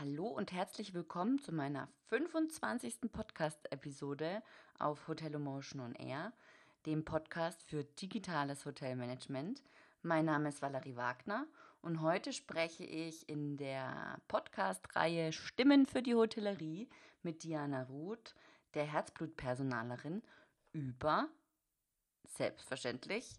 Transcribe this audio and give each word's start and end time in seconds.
Hallo 0.00 0.28
und 0.28 0.50
herzlich 0.50 0.94
willkommen 0.94 1.40
zu 1.40 1.52
meiner 1.52 1.86
25. 2.06 3.12
Podcast-Episode 3.12 4.42
auf 4.78 5.06
Hotel 5.08 5.34
Emotion 5.34 5.82
on 5.82 5.94
Air, 5.94 6.32
dem 6.86 7.04
Podcast 7.04 7.62
für 7.64 7.84
digitales 7.84 8.64
Hotelmanagement. 8.64 9.62
Mein 10.00 10.24
Name 10.24 10.48
ist 10.48 10.62
Valerie 10.62 10.96
Wagner 10.96 11.46
und 11.82 12.00
heute 12.00 12.32
spreche 12.32 12.82
ich 12.82 13.28
in 13.28 13.58
der 13.58 14.18
Podcast-Reihe 14.26 15.34
Stimmen 15.34 15.84
für 15.84 16.02
die 16.02 16.14
Hotellerie 16.14 16.88
mit 17.22 17.42
Diana 17.42 17.82
Ruth, 17.82 18.34
der 18.72 18.86
Herzblutpersonalerin, 18.86 20.22
über 20.72 21.28
selbstverständlich 22.24 23.38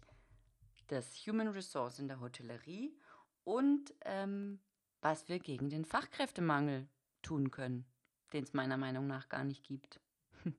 das 0.86 1.26
Human 1.26 1.48
Resource 1.48 1.98
in 1.98 2.06
der 2.06 2.20
Hotellerie 2.20 2.96
und 3.42 3.92
ähm, 4.04 4.60
was 5.02 5.28
wir 5.28 5.40
gegen 5.40 5.68
den 5.68 5.84
Fachkräftemangel 5.84 6.86
tun 7.22 7.50
können, 7.50 7.84
den 8.32 8.44
es 8.44 8.54
meiner 8.54 8.76
Meinung 8.76 9.06
nach 9.06 9.28
gar 9.28 9.44
nicht 9.44 9.64
gibt. 9.64 10.00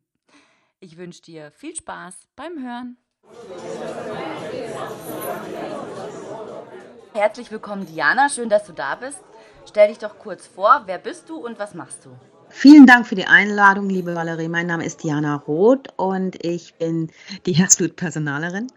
Ich 0.79 0.97
wünsche 0.97 1.21
dir 1.21 1.49
viel 1.51 1.73
Spaß 1.73 2.27
beim 2.35 2.61
Hören. 2.61 2.97
Herzlich 7.13 7.49
willkommen, 7.51 7.85
Diana. 7.85 8.27
Schön, 8.27 8.49
dass 8.49 8.65
du 8.65 8.73
da 8.73 8.95
bist. 8.95 9.21
Stell 9.65 9.87
dich 9.87 9.99
doch 9.99 10.19
kurz 10.19 10.45
vor. 10.45 10.83
Wer 10.87 10.97
bist 10.97 11.29
du 11.29 11.37
und 11.37 11.57
was 11.57 11.73
machst 11.73 12.03
du? 12.03 12.09
Vielen 12.49 12.85
Dank 12.85 13.07
für 13.07 13.15
die 13.15 13.27
Einladung, 13.27 13.89
liebe 13.89 14.13
Valerie. 14.13 14.49
Mein 14.49 14.67
Name 14.67 14.85
ist 14.85 15.03
Diana 15.03 15.37
Roth 15.37 15.87
und 15.95 16.43
ich 16.43 16.73
bin 16.73 17.09
die 17.45 17.53
Herzblutpersonalerin. 17.53 18.67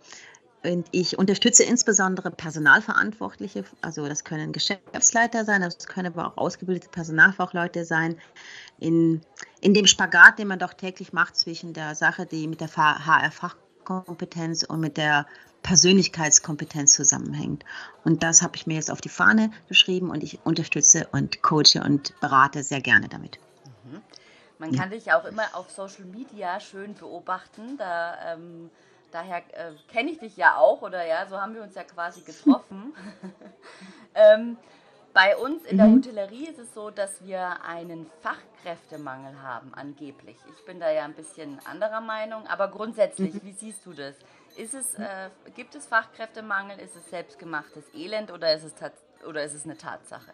Und 0.62 0.88
ich 0.91 1.19
unterstütze 1.19 1.62
insbesondere 1.62 2.30
Personalverantwortliche, 2.30 3.65
also 3.83 4.09
das 4.09 4.24
können 4.24 4.52
Geschäftsleiter 4.52 5.45
sein, 5.45 5.60
das 5.60 5.79
können 5.87 6.12
aber 6.12 6.27
auch 6.27 6.37
ausgebildete 6.37 6.88
Personalfachleute 6.88 7.84
sein, 7.84 8.19
in, 8.79 9.21
in 9.60 9.74
dem 9.74 9.87
Spagat, 9.87 10.38
den 10.38 10.48
man 10.48 10.59
doch 10.59 10.74
täglich 10.74 11.13
macht 11.13 11.37
zwischen 11.37 11.73
der 11.73 11.95
Sache, 11.95 12.26
die 12.26 12.48
mit 12.48 12.60
der 12.60 12.74
HR-Fachkompetenz 12.74 14.65
und 14.65 14.80
mit 14.80 14.96
der 14.96 15.26
Persönlichkeitskompetenz 15.63 16.93
zusammenhängt. 16.95 17.65
Und 18.04 18.23
das 18.23 18.43
habe 18.43 18.57
ich 18.57 18.66
mir 18.66 18.74
jetzt 18.74 18.91
auf 18.91 19.01
die 19.01 19.09
Fahne 19.09 19.51
geschrieben 19.68 20.10
und 20.10 20.23
ich 20.23 20.38
unterstütze 20.45 21.09
und 21.13 21.43
coache 21.43 21.82
und 21.85 22.18
berate 22.20 22.63
sehr 22.63 22.80
gerne 22.80 23.09
damit. 23.09 23.38
Mhm. 23.85 24.01
Man 24.59 24.73
kann 24.73 24.91
ja. 24.91 24.96
dich 24.96 25.13
auch 25.13 25.24
immer 25.24 25.45
auf 25.54 25.70
Social 25.70 26.04
Media 26.04 26.60
schön 26.60 26.95
beobachten. 26.95 27.76
Da 27.79 28.35
ähm, 28.35 28.70
daher 29.16 29.38
äh, 29.38 29.72
kenne 29.88 30.10
ich 30.10 30.18
dich 30.18 30.36
ja 30.36 30.56
auch 30.56 30.82
oder 30.82 31.04
ja, 31.06 31.26
so 31.26 31.40
haben 31.40 31.54
wir 31.54 31.62
uns 31.62 31.74
ja 31.74 31.84
quasi 31.84 32.20
getroffen. 32.20 32.95
ähm, 34.14 34.56
bei 35.14 35.34
uns 35.34 35.64
in 35.64 35.78
der 35.78 35.86
mhm. 35.86 35.96
Hotellerie 35.96 36.46
ist 36.46 36.58
es 36.58 36.74
so, 36.74 36.90
dass 36.90 37.24
wir 37.24 37.62
einen 37.62 38.06
Fachkräftemangel 38.20 39.40
haben, 39.40 39.73
angeblich. 39.73 40.36
Ich 40.54 40.64
bin 40.66 40.78
da 40.78 40.90
ja 40.90 41.04
ein 41.04 41.14
bisschen 41.14 41.58
anderer 41.64 42.02
Meinung, 42.02 42.46
aber 42.46 42.68
grundsätzlich, 42.68 43.32
mhm. 43.32 43.40
wie 43.42 43.52
siehst 43.52 43.86
du 43.86 43.95
das? 43.95 44.14
Ist 44.56 44.74
es, 44.74 44.95
äh, 44.95 45.30
gibt 45.54 45.74
es 45.74 45.86
Fachkräftemangel? 45.86 46.78
Ist 46.78 46.96
es 46.96 47.08
selbstgemachtes 47.08 47.84
Elend 47.95 48.30
oder 48.30 48.54
ist 48.54 48.64
es, 48.64 48.74
oder 49.26 49.42
ist 49.42 49.54
es 49.54 49.64
eine 49.64 49.78
Tatsache? 49.78 50.32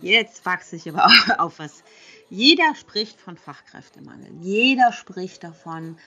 Jetzt 0.00 0.46
wachse 0.46 0.76
ich 0.76 0.88
aber 0.88 1.08
auf 1.38 1.58
was. 1.58 1.82
Jeder 2.30 2.76
spricht 2.76 3.20
von 3.20 3.36
Fachkräftemangel. 3.36 4.30
Jeder 4.40 4.92
spricht 4.92 5.42
davon, 5.42 5.98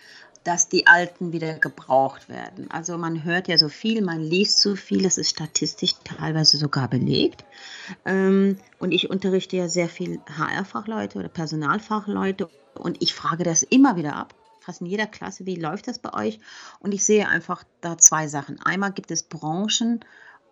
dass 0.48 0.70
die 0.70 0.88
Alten 0.88 1.34
wieder 1.34 1.56
gebraucht 1.56 2.30
werden. 2.30 2.72
Also 2.72 2.98
man 2.98 3.26
hört 3.26 3.50
ja 3.50 3.58
so 3.58 3.68
viel, 3.68 4.02
man 4.02 4.22
liest 4.22 4.62
so 4.62 4.78
viel, 4.78 5.06
es 5.06 5.18
ist 5.18 5.32
statistisch 5.32 5.96
teilweise 6.06 6.56
sogar 6.56 6.88
belegt. 6.88 7.44
Ähm, 8.06 8.58
und 8.80 8.94
ich 8.94 9.10
unterrichte 9.10 9.58
ja 9.58 9.68
sehr 9.68 9.90
viel 9.90 10.22
HR-Fachleute 10.38 11.20
oder 11.20 11.28
Personalfachleute 11.28 12.50
und 12.76 13.04
ich 13.04 13.14
frage 13.14 13.44
das 13.44 13.62
immer 13.62 13.98
wieder 13.98 14.16
ab, 14.16 14.34
fast 14.62 14.80
in 14.80 14.88
jeder 14.88 15.06
Klasse, 15.06 15.46
wie 15.46 15.56
läuft 15.56 15.90
das 15.90 16.00
bei 16.00 16.14
euch? 16.14 16.40
Und 16.80 16.94
ich 16.94 17.04
sehe 17.04 17.28
einfach 17.28 17.66
da 17.82 17.98
zwei 17.98 18.30
Sachen. 18.30 18.58
Einmal 18.62 18.94
gibt 18.94 19.12
es 19.12 19.24
Branchen, 19.24 20.00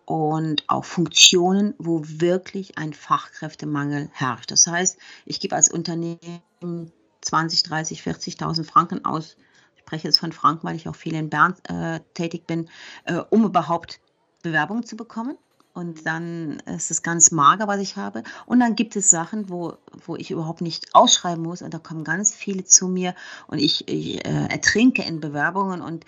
und 0.04 0.62
auch 0.68 0.84
Funktionen, 0.84 1.74
wo 1.78 2.00
wirklich 2.04 2.78
ein 2.78 2.92
Fachkräftemangel 2.92 4.08
herrscht. 4.12 4.52
Das 4.52 4.68
heißt, 4.68 4.98
ich 5.24 5.40
gebe 5.40 5.56
als 5.56 5.68
Unternehmen 5.68 6.92
20, 7.22 7.64
30, 7.64 8.02
40.000 8.02 8.62
Franken 8.62 9.04
aus 9.04 9.36
spreche 9.86 10.08
jetzt 10.08 10.18
von 10.18 10.32
Frank, 10.32 10.64
weil 10.64 10.74
ich 10.74 10.88
auch 10.88 10.96
viel 10.96 11.14
in 11.14 11.30
Bern 11.30 11.54
äh, 11.68 12.00
tätig 12.14 12.46
bin, 12.46 12.68
äh, 13.04 13.20
um 13.30 13.44
überhaupt 13.44 14.00
Bewerbungen 14.42 14.84
zu 14.84 14.96
bekommen. 14.96 15.38
Und 15.74 16.06
dann 16.06 16.60
ist 16.60 16.90
es 16.90 17.02
ganz 17.02 17.30
mager, 17.30 17.68
was 17.68 17.80
ich 17.80 17.96
habe. 17.96 18.22
Und 18.46 18.60
dann 18.60 18.74
gibt 18.74 18.96
es 18.96 19.10
Sachen, 19.10 19.50
wo, 19.50 19.74
wo 20.06 20.16
ich 20.16 20.30
überhaupt 20.30 20.60
nicht 20.60 20.94
ausschreiben 20.94 21.42
muss. 21.44 21.62
Und 21.62 21.72
da 21.72 21.78
kommen 21.78 22.02
ganz 22.02 22.34
viele 22.34 22.64
zu 22.64 22.88
mir 22.88 23.14
und 23.46 23.58
ich, 23.58 23.86
ich 23.86 24.24
äh, 24.26 24.46
ertrinke 24.48 25.02
in 25.02 25.20
Bewerbungen 25.20 25.82
und, 25.82 26.04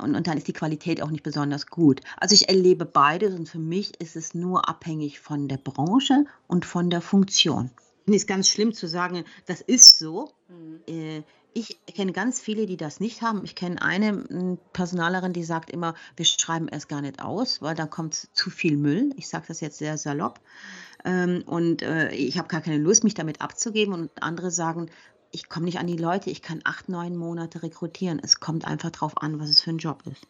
und, 0.00 0.16
und 0.16 0.26
dann 0.26 0.38
ist 0.38 0.48
die 0.48 0.54
Qualität 0.54 1.02
auch 1.02 1.10
nicht 1.10 1.22
besonders 1.22 1.66
gut. 1.66 2.00
Also 2.16 2.34
ich 2.34 2.48
erlebe 2.48 2.86
beides 2.86 3.34
und 3.34 3.48
für 3.48 3.58
mich 3.58 4.00
ist 4.00 4.16
es 4.16 4.34
nur 4.34 4.68
abhängig 4.68 5.20
von 5.20 5.46
der 5.46 5.58
Branche 5.58 6.24
und 6.48 6.64
von 6.64 6.88
der 6.88 7.02
Funktion. 7.02 7.70
Es 8.06 8.26
ganz 8.26 8.48
schlimm 8.48 8.72
zu 8.72 8.88
sagen, 8.88 9.24
das 9.46 9.60
ist 9.60 9.98
so. 9.98 10.32
Mhm. 10.48 10.80
Äh, 10.88 11.22
ich 11.54 11.84
kenne 11.86 12.12
ganz 12.12 12.40
viele, 12.40 12.66
die 12.66 12.76
das 12.76 13.00
nicht 13.00 13.22
haben. 13.22 13.44
Ich 13.44 13.54
kenne 13.54 13.80
eine 13.82 14.08
hm, 14.08 14.58
Personalerin, 14.72 15.32
die 15.32 15.44
sagt 15.44 15.70
immer, 15.70 15.94
wir 16.16 16.24
schreiben 16.24 16.68
es 16.68 16.88
gar 16.88 17.02
nicht 17.02 17.22
aus, 17.22 17.62
weil 17.62 17.74
dann 17.74 17.90
kommt 17.90 18.14
zu 18.14 18.50
viel 18.50 18.76
Müll. 18.76 19.12
Ich 19.16 19.28
sage 19.28 19.44
das 19.48 19.60
jetzt 19.60 19.78
sehr 19.78 19.98
salopp. 19.98 20.40
Ähm, 21.04 21.42
und 21.46 21.82
äh, 21.82 22.12
ich 22.12 22.38
habe 22.38 22.48
gar 22.48 22.60
keine 22.60 22.78
Lust, 22.78 23.04
mich 23.04 23.14
damit 23.14 23.40
abzugeben. 23.40 23.94
Und 23.94 24.10
andere 24.22 24.50
sagen, 24.50 24.90
ich 25.30 25.48
komme 25.48 25.66
nicht 25.66 25.78
an 25.78 25.86
die 25.86 25.96
Leute, 25.96 26.30
ich 26.30 26.42
kann 26.42 26.60
acht, 26.64 26.88
neun 26.88 27.16
Monate 27.16 27.62
rekrutieren. 27.62 28.20
Es 28.22 28.40
kommt 28.40 28.66
einfach 28.66 28.90
drauf 28.90 29.20
an, 29.20 29.40
was 29.40 29.48
es 29.48 29.60
für 29.60 29.70
ein 29.70 29.78
Job 29.78 30.02
ist. 30.06 30.26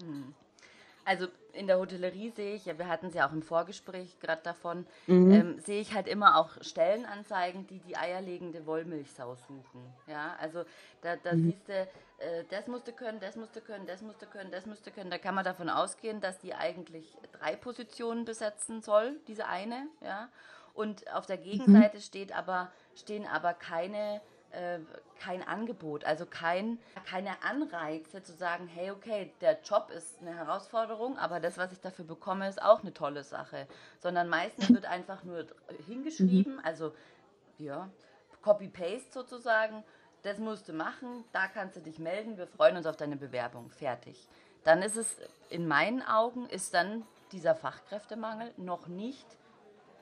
Hm. 0.00 0.34
Also 1.04 1.26
in 1.54 1.66
der 1.66 1.78
Hotellerie 1.78 2.30
sehe 2.30 2.54
ich, 2.54 2.66
ja, 2.66 2.78
wir 2.78 2.88
hatten 2.88 3.06
es 3.06 3.14
ja 3.14 3.28
auch 3.28 3.32
im 3.32 3.42
Vorgespräch 3.42 4.18
gerade 4.20 4.42
davon, 4.42 4.86
mhm. 5.06 5.30
ähm, 5.30 5.58
sehe 5.60 5.80
ich 5.80 5.94
halt 5.94 6.08
immer 6.08 6.38
auch 6.38 6.50
Stellenanzeigen, 6.60 7.66
die 7.66 7.78
die 7.78 7.96
eierlegende 7.96 8.66
Wollmilchsau 8.66 9.34
suchen. 9.34 9.94
Ja, 10.06 10.36
also 10.40 10.64
da, 11.02 11.16
da 11.16 11.32
mhm. 11.34 11.44
siehst 11.44 11.68
du, 11.68 11.72
äh, 11.72 12.44
das 12.50 12.66
musste 12.66 12.92
können, 12.92 13.20
das 13.20 13.36
musste 13.36 13.60
können, 13.60 13.86
das 13.86 14.02
musste 14.02 14.26
können, 14.26 14.50
das 14.50 14.66
musste 14.66 14.90
können. 14.90 15.10
Da 15.10 15.18
kann 15.18 15.34
man 15.34 15.44
davon 15.44 15.68
ausgehen, 15.68 16.20
dass 16.20 16.38
die 16.38 16.54
eigentlich 16.54 17.16
drei 17.32 17.56
Positionen 17.56 18.24
besetzen 18.24 18.82
soll, 18.82 19.16
diese 19.28 19.46
eine. 19.46 19.86
Ja, 20.00 20.28
und 20.74 21.10
auf 21.12 21.26
der 21.26 21.38
mhm. 21.38 21.44
Gegenseite 21.44 21.96
mhm. 21.98 22.02
steht 22.02 22.36
aber, 22.36 22.70
stehen 22.94 23.26
aber 23.26 23.54
keine 23.54 24.20
äh, 24.54 24.80
kein 25.20 25.46
Angebot, 25.46 26.04
also 26.04 26.26
kein, 26.26 26.78
keine 27.06 27.42
Anreize 27.42 28.22
zu 28.22 28.32
sagen, 28.32 28.66
hey, 28.66 28.90
okay, 28.90 29.32
der 29.40 29.60
Job 29.62 29.90
ist 29.90 30.20
eine 30.20 30.34
Herausforderung, 30.34 31.18
aber 31.18 31.40
das, 31.40 31.58
was 31.58 31.72
ich 31.72 31.80
dafür 31.80 32.04
bekomme, 32.04 32.48
ist 32.48 32.62
auch 32.62 32.82
eine 32.82 32.92
tolle 32.92 33.24
Sache. 33.24 33.66
Sondern 34.00 34.28
meistens 34.28 34.72
wird 34.72 34.86
einfach 34.86 35.24
nur 35.24 35.46
hingeschrieben, 35.86 36.54
mhm. 36.54 36.60
also 36.64 36.92
ja, 37.58 37.88
Copy-Paste 38.42 39.12
sozusagen, 39.12 39.84
das 40.22 40.38
musst 40.38 40.68
du 40.68 40.72
machen, 40.72 41.24
da 41.32 41.48
kannst 41.48 41.76
du 41.76 41.80
dich 41.80 41.98
melden, 41.98 42.36
wir 42.36 42.46
freuen 42.46 42.76
uns 42.76 42.86
auf 42.86 42.96
deine 42.96 43.16
Bewerbung, 43.16 43.70
fertig. 43.70 44.28
Dann 44.64 44.82
ist 44.82 44.96
es, 44.96 45.16
in 45.50 45.68
meinen 45.68 46.02
Augen, 46.02 46.46
ist 46.48 46.74
dann 46.74 47.04
dieser 47.32 47.54
Fachkräftemangel 47.54 48.52
noch 48.56 48.86
nicht 48.86 49.26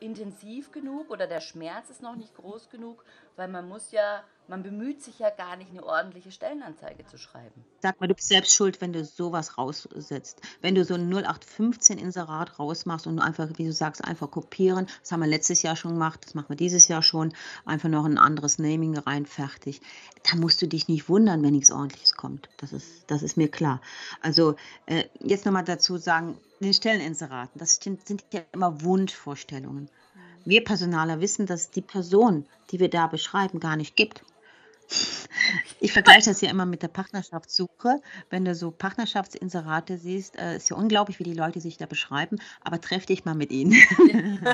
intensiv 0.03 0.73
genug 0.73 1.11
oder 1.11 1.27
der 1.27 1.41
Schmerz 1.41 1.89
ist 1.91 2.03
noch 2.03 2.17
nicht 2.17 2.35
groß 2.35 2.69
genug, 2.71 3.05
weil 3.37 3.49
man 3.49 3.69
muss 3.69 3.93
ja 3.93 4.23
man 4.49 4.63
bemüht 4.63 5.03
sich 5.03 5.19
ja 5.19 5.31
gar 5.31 5.57
nicht, 5.57 5.71
eine 5.71 5.85
ordentliche 5.85 6.31
Stellenanzeige 6.31 7.07
zu 7.07 7.17
schreiben. 7.17 7.65
Sag 7.81 8.01
mal, 8.01 8.07
du 8.07 8.15
bist 8.15 8.29
selbst 8.29 8.55
schuld, 8.55 8.81
wenn 8.81 8.93
du 8.93 9.05
sowas 9.05 9.57
raussetzt. 9.57 10.41
Wenn 10.61 10.75
du 10.75 10.85
so 10.85 10.95
ein 10.95 11.13
0815-Inserat 11.13 12.59
rausmachst 12.59 13.07
und 13.07 13.19
einfach, 13.19 13.49
wie 13.57 13.65
du 13.65 13.73
sagst, 13.73 14.05
einfach 14.05 14.31
kopieren. 14.31 14.87
Das 15.01 15.13
haben 15.13 15.21
wir 15.21 15.27
letztes 15.27 15.63
Jahr 15.63 15.77
schon 15.77 15.93
gemacht, 15.93 16.21
das 16.25 16.35
machen 16.35 16.51
wir 16.51 16.57
dieses 16.57 16.89
Jahr 16.89 17.03
schon. 17.03 17.33
Einfach 17.65 17.89
noch 17.89 18.05
ein 18.05 18.19
anderes 18.19 18.59
Naming 18.59 18.97
rein, 18.99 19.27
fertig. 19.27 19.81
Da 20.31 20.37
musst 20.37 20.61
du 20.61 20.67
dich 20.67 20.89
nicht 20.89 21.09
wundern, 21.09 21.43
wenn 21.43 21.53
nichts 21.53 21.71
Ordentliches 21.71 22.15
kommt. 22.15 22.49
Das 22.59 22.73
ist, 22.73 23.05
das 23.07 23.23
ist 23.23 23.37
mir 23.37 23.49
klar. 23.49 23.81
Also, 24.21 24.57
äh, 24.87 25.05
jetzt 25.21 25.47
nochmal 25.47 25.65
dazu 25.65 25.97
sagen, 25.97 26.37
den 26.61 26.75
Stelleninseraten, 26.75 27.59
das 27.59 27.77
sind, 27.77 28.25
ja 28.33 28.41
immer 28.53 28.83
Wunschvorstellungen. 28.83 29.89
Wir 30.45 30.65
Personaler 30.65 31.21
wissen, 31.21 31.47
dass 31.47 31.71
die 31.71 31.83
Person, 31.83 32.47
die 32.71 32.81
wir 32.81 32.91
da 32.91 33.07
beschreiben, 33.07 33.61
gar 33.61 33.77
nicht 33.77 33.97
gibt. 33.97 34.23
Ich 35.83 35.93
vergleiche 35.93 36.31
das 36.31 36.41
ja 36.41 36.49
immer 36.49 36.65
mit 36.65 36.85
der 36.85 36.89
Partnerschaftssuche. 36.89 38.01
Wenn 38.31 38.45
du 38.45 38.55
so 38.55 38.71
Partnerschaftsinserate 38.71 39.99
siehst, 39.99 40.39
äh, 40.39 40.55
ist 40.55 40.71
ja 40.71 40.77
unglaublich, 40.77 41.19
wie 41.19 41.25
die 41.25 41.35
Leute 41.35 41.61
sich 41.61 41.77
da 41.77 41.87
beschreiben, 41.87 42.39
aber 42.61 42.81
treff 42.81 43.05
dich 43.05 43.25
mal 43.25 43.35
mit 43.35 43.51
ihnen. 43.51 43.73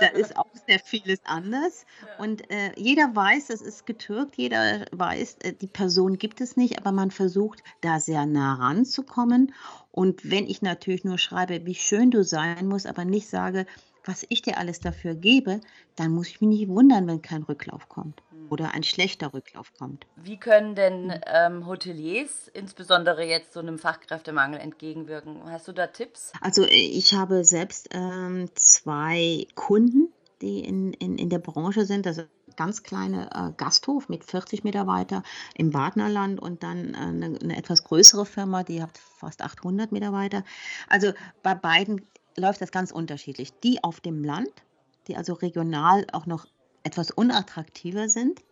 da 0.00 0.06
ist 0.06 0.36
auch 0.36 0.48
sehr 0.66 0.80
vieles 0.80 1.20
anders. 1.24 1.86
Und 2.18 2.50
äh, 2.50 2.72
jeder 2.76 3.14
weiß, 3.14 3.50
es 3.50 3.60
ist 3.60 3.86
getürkt, 3.86 4.36
jeder 4.36 4.84
weiß, 4.90 5.36
äh, 5.42 5.52
die 5.52 5.68
Person 5.68 6.18
gibt 6.18 6.40
es 6.40 6.56
nicht, 6.56 6.76
aber 6.76 6.90
man 6.90 7.12
versucht, 7.12 7.62
da 7.80 8.00
sehr 8.00 8.26
nah 8.26 8.54
ranzukommen. 8.54 9.54
Und 9.92 10.28
wenn 10.28 10.48
ich 10.48 10.60
natürlich 10.60 11.04
nur 11.04 11.18
schreibe, 11.18 11.66
wie 11.66 11.76
schön 11.76 12.10
du 12.10 12.24
sein 12.24 12.66
musst, 12.66 12.88
aber 12.88 13.04
nicht 13.04 13.28
sage, 13.28 13.64
was 14.04 14.26
ich 14.28 14.42
dir 14.42 14.58
alles 14.58 14.80
dafür 14.80 15.14
gebe, 15.14 15.60
dann 15.94 16.10
muss 16.10 16.26
ich 16.26 16.40
mich 16.40 16.50
nicht 16.50 16.68
wundern, 16.68 17.06
wenn 17.06 17.22
kein 17.22 17.44
Rücklauf 17.44 17.88
kommt 17.88 18.20
oder 18.52 18.74
ein 18.74 18.82
schlechter 18.82 19.32
Rücklauf 19.32 19.72
kommt. 19.78 20.06
Wie 20.16 20.36
können 20.36 20.74
denn 20.74 21.18
ähm, 21.26 21.66
Hoteliers 21.66 22.48
insbesondere 22.52 23.24
jetzt 23.24 23.54
so 23.54 23.60
einem 23.60 23.78
Fachkräftemangel 23.78 24.60
entgegenwirken? 24.60 25.50
Hast 25.50 25.66
du 25.68 25.72
da 25.72 25.86
Tipps? 25.86 26.32
Also 26.42 26.66
ich 26.68 27.14
habe 27.14 27.44
selbst 27.44 27.88
ähm, 27.92 28.50
zwei 28.54 29.46
Kunden, 29.54 30.12
die 30.42 30.60
in, 30.60 30.92
in, 30.92 31.16
in 31.16 31.30
der 31.30 31.38
Branche 31.38 31.86
sind. 31.86 32.04
Das 32.04 32.26
ganz 32.54 32.82
kleiner 32.82 33.30
äh, 33.34 33.52
Gasthof 33.56 34.10
mit 34.10 34.24
40 34.24 34.64
Mitarbeitern 34.64 35.22
im 35.54 35.70
Badnerland 35.70 36.38
und 36.38 36.62
dann 36.62 36.92
äh, 36.92 36.98
eine, 36.98 37.38
eine 37.42 37.56
etwas 37.56 37.84
größere 37.84 38.26
Firma, 38.26 38.62
die 38.62 38.82
hat 38.82 38.98
fast 38.98 39.40
800 39.40 39.90
Mitarbeiter. 39.92 40.44
Also 40.88 41.12
bei 41.42 41.54
beiden 41.54 42.06
läuft 42.36 42.60
das 42.60 42.70
ganz 42.70 42.92
unterschiedlich. 42.92 43.58
Die 43.60 43.82
auf 43.82 44.00
dem 44.00 44.22
Land, 44.22 44.52
die 45.08 45.16
also 45.16 45.32
regional 45.32 46.06
auch 46.12 46.26
noch 46.26 46.46
etwas 46.82 47.10
unattraktiver 47.10 48.08
sind, 48.08 48.42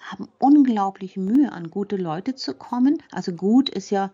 haben 0.00 0.28
unglaublich 0.38 1.16
Mühe, 1.16 1.52
an 1.52 1.70
gute 1.70 1.96
Leute 1.96 2.34
zu 2.34 2.54
kommen. 2.54 3.02
Also 3.10 3.32
gut 3.32 3.68
ist 3.68 3.90
ja 3.90 4.12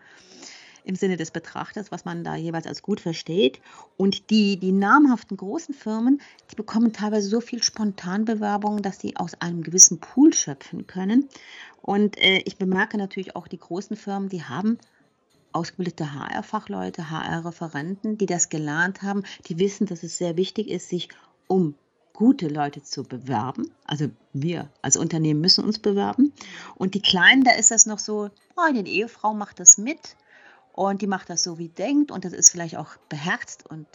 im 0.85 0.95
Sinne 0.95 1.17
des 1.17 1.31
Betrachters, 1.31 1.91
was 1.91 2.03
man 2.05 2.23
da 2.23 2.35
jeweils 2.35 2.67
als 2.67 2.81
gut 2.81 2.99
versteht. 2.99 3.61
Und 3.95 4.29
die, 4.29 4.57
die 4.57 4.71
namhaften 4.71 5.37
großen 5.37 5.73
Firmen, 5.73 6.21
die 6.51 6.55
bekommen 6.55 6.91
teilweise 6.91 7.29
so 7.29 7.39
viel 7.39 7.63
Spontanbewerbungen, 7.63 8.81
dass 8.81 8.99
sie 8.99 9.15
aus 9.15 9.33
einem 9.35 9.63
gewissen 9.63 9.99
Pool 9.99 10.33
schöpfen 10.33 10.85
können. 10.87 11.29
Und 11.81 12.17
äh, 12.17 12.39
ich 12.45 12.57
bemerke 12.57 12.97
natürlich 12.97 13.35
auch 13.35 13.47
die 13.47 13.59
großen 13.59 13.95
Firmen, 13.95 14.29
die 14.29 14.43
haben 14.43 14.77
ausgebildete 15.53 16.13
HR-Fachleute, 16.13 17.11
HR-Referenten, 17.11 18.17
die 18.17 18.25
das 18.25 18.49
gelernt 18.49 19.03
haben, 19.03 19.23
die 19.45 19.59
wissen, 19.59 19.85
dass 19.85 20.03
es 20.03 20.17
sehr 20.17 20.35
wichtig 20.35 20.67
ist, 20.67 20.89
sich 20.89 21.09
um 21.47 21.75
gute 22.13 22.47
Leute 22.47 22.83
zu 22.83 23.03
bewerben. 23.03 23.71
Also 23.85 24.09
wir 24.33 24.69
als 24.81 24.97
Unternehmen 24.97 25.41
müssen 25.41 25.65
uns 25.65 25.79
bewerben. 25.79 26.31
Und 26.75 26.93
die 26.93 27.01
Kleinen, 27.01 27.43
da 27.43 27.51
ist 27.51 27.71
das 27.71 27.85
noch 27.85 27.99
so, 27.99 28.29
oh, 28.55 28.73
die 28.73 28.99
Ehefrau 28.99 29.33
macht 29.33 29.59
das 29.59 29.77
mit 29.77 30.15
und 30.73 31.01
die 31.01 31.07
macht 31.07 31.29
das 31.29 31.43
so, 31.43 31.57
wie 31.57 31.69
denkt. 31.69 32.11
Und 32.11 32.23
das 32.23 32.33
ist 32.33 32.51
vielleicht 32.51 32.77
auch 32.77 32.95
beherzt 33.09 33.69
und 33.69 33.87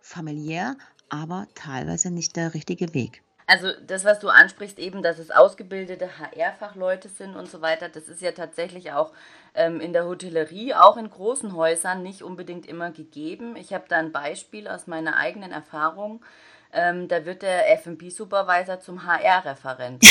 familiär, 0.00 0.76
aber 1.08 1.46
teilweise 1.54 2.10
nicht 2.10 2.36
der 2.36 2.54
richtige 2.54 2.94
Weg. 2.94 3.22
Also 3.46 3.68
das, 3.86 4.04
was 4.04 4.20
du 4.20 4.28
ansprichst, 4.28 4.78
eben, 4.78 5.02
dass 5.02 5.18
es 5.18 5.30
ausgebildete 5.30 6.18
HR-Fachleute 6.18 7.08
sind 7.08 7.34
und 7.34 7.50
so 7.50 7.60
weiter, 7.60 7.88
das 7.88 8.08
ist 8.08 8.22
ja 8.22 8.32
tatsächlich 8.32 8.92
auch 8.92 9.12
ähm, 9.54 9.80
in 9.80 9.92
der 9.92 10.06
Hotellerie, 10.06 10.74
auch 10.74 10.96
in 10.96 11.10
großen 11.10 11.54
Häusern, 11.54 12.02
nicht 12.02 12.22
unbedingt 12.22 12.66
immer 12.66 12.92
gegeben. 12.92 13.56
Ich 13.56 13.72
habe 13.72 13.84
da 13.88 13.96
ein 13.96 14.12
Beispiel 14.12 14.68
aus 14.68 14.86
meiner 14.86 15.16
eigenen 15.16 15.52
Erfahrung. 15.52 16.24
Ähm, 16.72 17.08
da 17.08 17.24
wird 17.24 17.42
der 17.42 17.72
FP-Supervisor 17.72 18.80
zum 18.80 19.06
HR-Referent. 19.06 20.04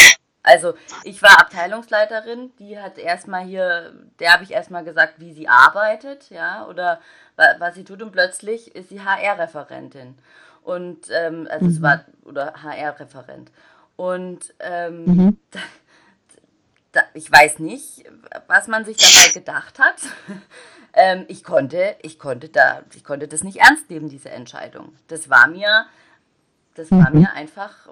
Also 0.44 0.74
ich 1.04 1.22
war 1.22 1.40
Abteilungsleiterin, 1.40 2.52
die 2.58 2.80
hat 2.80 2.98
erstmal 2.98 3.44
hier, 3.44 3.94
der 4.20 4.34
habe 4.34 4.44
ich 4.44 4.52
erstmal 4.52 4.84
gesagt, 4.84 5.20
wie 5.20 5.34
sie 5.34 5.48
arbeitet, 5.48 6.30
ja, 6.32 6.66
oder 6.68 7.00
was 7.60 7.76
sie 7.76 7.84
tut 7.84 8.02
und 8.02 8.12
plötzlich 8.12 8.76
ist 8.76 8.90
sie 8.90 9.02
HR-Referentin. 9.02 10.16
Und 10.64 11.08
ähm, 11.12 11.48
also 11.50 11.66
mhm. 11.66 11.72
es 11.72 11.82
war, 11.82 12.06
oder 12.24 12.54
HR-Referent. 12.62 13.52
Und 13.96 14.54
ähm, 14.60 15.06
mhm. 15.06 15.38
da, 15.52 15.60
da, 16.92 17.02
ich 17.14 17.32
weiß 17.32 17.60
nicht, 17.60 18.04
was 18.48 18.68
man 18.68 18.86
sich 18.86 18.98
dabei 18.98 19.32
gedacht 19.34 19.80
hat. 19.80 19.96
ähm, 20.94 21.26
ich 21.28 21.44
konnte, 21.44 21.96
ich 22.02 22.20
konnte 22.20 22.50
da, 22.50 22.82
ich 22.94 23.04
konnte 23.04 23.28
das 23.28 23.44
nicht 23.44 23.58
ernst 23.58 23.90
nehmen, 23.90 24.10
diese 24.10 24.30
Entscheidung. 24.30 24.96
Das 25.08 25.30
war 25.30 25.48
mir, 25.48 25.86
das 26.76 26.92
war 26.92 27.10
mhm. 27.10 27.22
mir 27.22 27.34
einfach, 27.34 27.90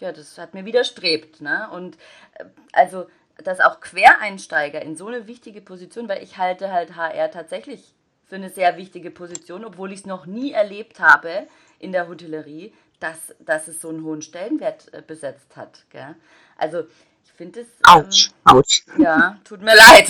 ja, 0.00 0.12
das 0.12 0.38
hat 0.38 0.54
mir 0.54 0.64
widerstrebt. 0.64 1.40
Ne? 1.40 1.68
Und 1.72 1.96
äh, 2.34 2.44
also, 2.72 3.06
dass 3.42 3.60
auch 3.60 3.80
Quereinsteiger 3.80 4.82
in 4.82 4.96
so 4.96 5.08
eine 5.08 5.26
wichtige 5.26 5.60
Position, 5.60 6.08
weil 6.08 6.22
ich 6.22 6.38
halte 6.38 6.72
halt 6.72 6.96
HR 6.96 7.30
tatsächlich 7.30 7.94
für 8.24 8.36
eine 8.36 8.50
sehr 8.50 8.76
wichtige 8.76 9.10
Position, 9.10 9.64
obwohl 9.64 9.92
ich 9.92 10.00
es 10.00 10.06
noch 10.06 10.26
nie 10.26 10.52
erlebt 10.52 11.00
habe 11.00 11.46
in 11.78 11.92
der 11.92 12.08
Hotellerie, 12.08 12.72
dass, 13.00 13.34
dass 13.40 13.68
es 13.68 13.80
so 13.80 13.88
einen 13.88 14.04
hohen 14.04 14.22
Stellenwert 14.22 14.92
äh, 14.94 15.02
besetzt 15.02 15.56
hat. 15.56 15.84
Gell? 15.90 16.14
Also 16.56 16.84
ich 17.24 17.32
finde 17.32 17.60
es. 17.60 17.66
Autsch, 17.82 18.30
ähm, 18.48 18.56
ouch. 18.56 18.98
Ja, 18.98 19.38
tut 19.44 19.62
mir 19.62 19.76
leid. 19.76 20.08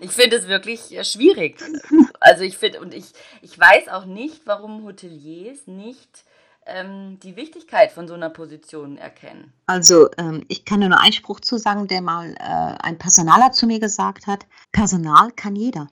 ich 0.00 0.10
finde 0.10 0.36
es 0.36 0.46
wirklich 0.46 0.96
äh, 0.96 1.04
schwierig. 1.04 1.62
Also 2.20 2.44
ich 2.44 2.56
finde, 2.56 2.80
und 2.80 2.94
ich, 2.94 3.12
ich 3.42 3.58
weiß 3.58 3.88
auch 3.88 4.04
nicht, 4.04 4.42
warum 4.46 4.84
Hoteliers 4.84 5.66
nicht 5.66 6.24
ähm, 6.66 7.18
die 7.20 7.36
Wichtigkeit 7.36 7.92
von 7.92 8.08
so 8.08 8.14
einer 8.14 8.30
Position 8.30 8.96
erkennen? 8.96 9.52
Also 9.66 10.08
ähm, 10.18 10.44
ich 10.48 10.64
kann 10.64 10.80
nur 10.80 10.98
einen 10.98 11.12
Spruch 11.12 11.40
zu 11.40 11.58
sagen, 11.58 11.86
der 11.88 12.02
mal 12.02 12.34
äh, 12.34 12.76
ein 12.82 12.98
Personaler 12.98 13.52
zu 13.52 13.66
mir 13.66 13.80
gesagt 13.80 14.26
hat, 14.26 14.46
Personal 14.72 15.30
kann 15.32 15.56
jeder. 15.56 15.88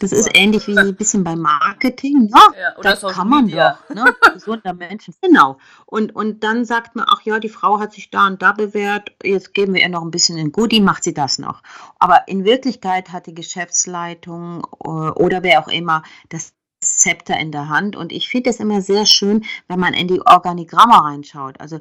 Das 0.00 0.10
Super. 0.10 0.20
ist 0.20 0.30
ähnlich 0.34 0.66
wie 0.66 0.76
ein 0.76 0.94
bisschen 0.94 1.24
beim 1.24 1.40
Marketing. 1.40 2.28
Ja, 2.28 2.60
ja 2.60 2.74
das 2.82 3.00
Social 3.00 3.14
kann 3.14 3.28
man 3.28 3.44
Media. 3.46 3.78
doch. 3.88 3.94
Ne? 3.94 4.04
Gesunder 4.34 4.74
Menschen. 4.74 5.14
Genau. 5.22 5.58
Und, 5.86 6.14
und 6.14 6.44
dann 6.44 6.64
sagt 6.64 6.94
man, 6.94 7.06
ach 7.08 7.22
ja, 7.22 7.38
die 7.38 7.48
Frau 7.48 7.80
hat 7.80 7.94
sich 7.94 8.10
da 8.10 8.26
und 8.26 8.42
da 8.42 8.52
bewährt, 8.52 9.12
jetzt 9.22 9.54
geben 9.54 9.74
wir 9.74 9.80
ihr 9.80 9.88
noch 9.88 10.02
ein 10.02 10.10
bisschen 10.10 10.36
in 10.36 10.52
Goodie, 10.52 10.80
macht 10.80 11.04
sie 11.04 11.14
das 11.14 11.38
noch. 11.38 11.62
Aber 11.98 12.28
in 12.28 12.44
Wirklichkeit 12.44 13.12
hat 13.12 13.26
die 13.26 13.34
Geschäftsleitung 13.34 14.66
äh, 14.84 14.88
oder 14.88 15.42
wer 15.42 15.60
auch 15.60 15.68
immer 15.68 16.02
das 16.28 16.52
Zepter 16.80 17.38
in 17.38 17.52
der 17.52 17.68
Hand. 17.68 17.96
Und 17.96 18.12
ich 18.12 18.28
finde 18.28 18.50
es 18.50 18.60
immer 18.60 18.82
sehr 18.82 19.06
schön, 19.06 19.44
wenn 19.68 19.80
man 19.80 19.94
in 19.94 20.08
die 20.08 20.20
Organigramme 20.20 21.04
reinschaut. 21.04 21.60
Also 21.60 21.80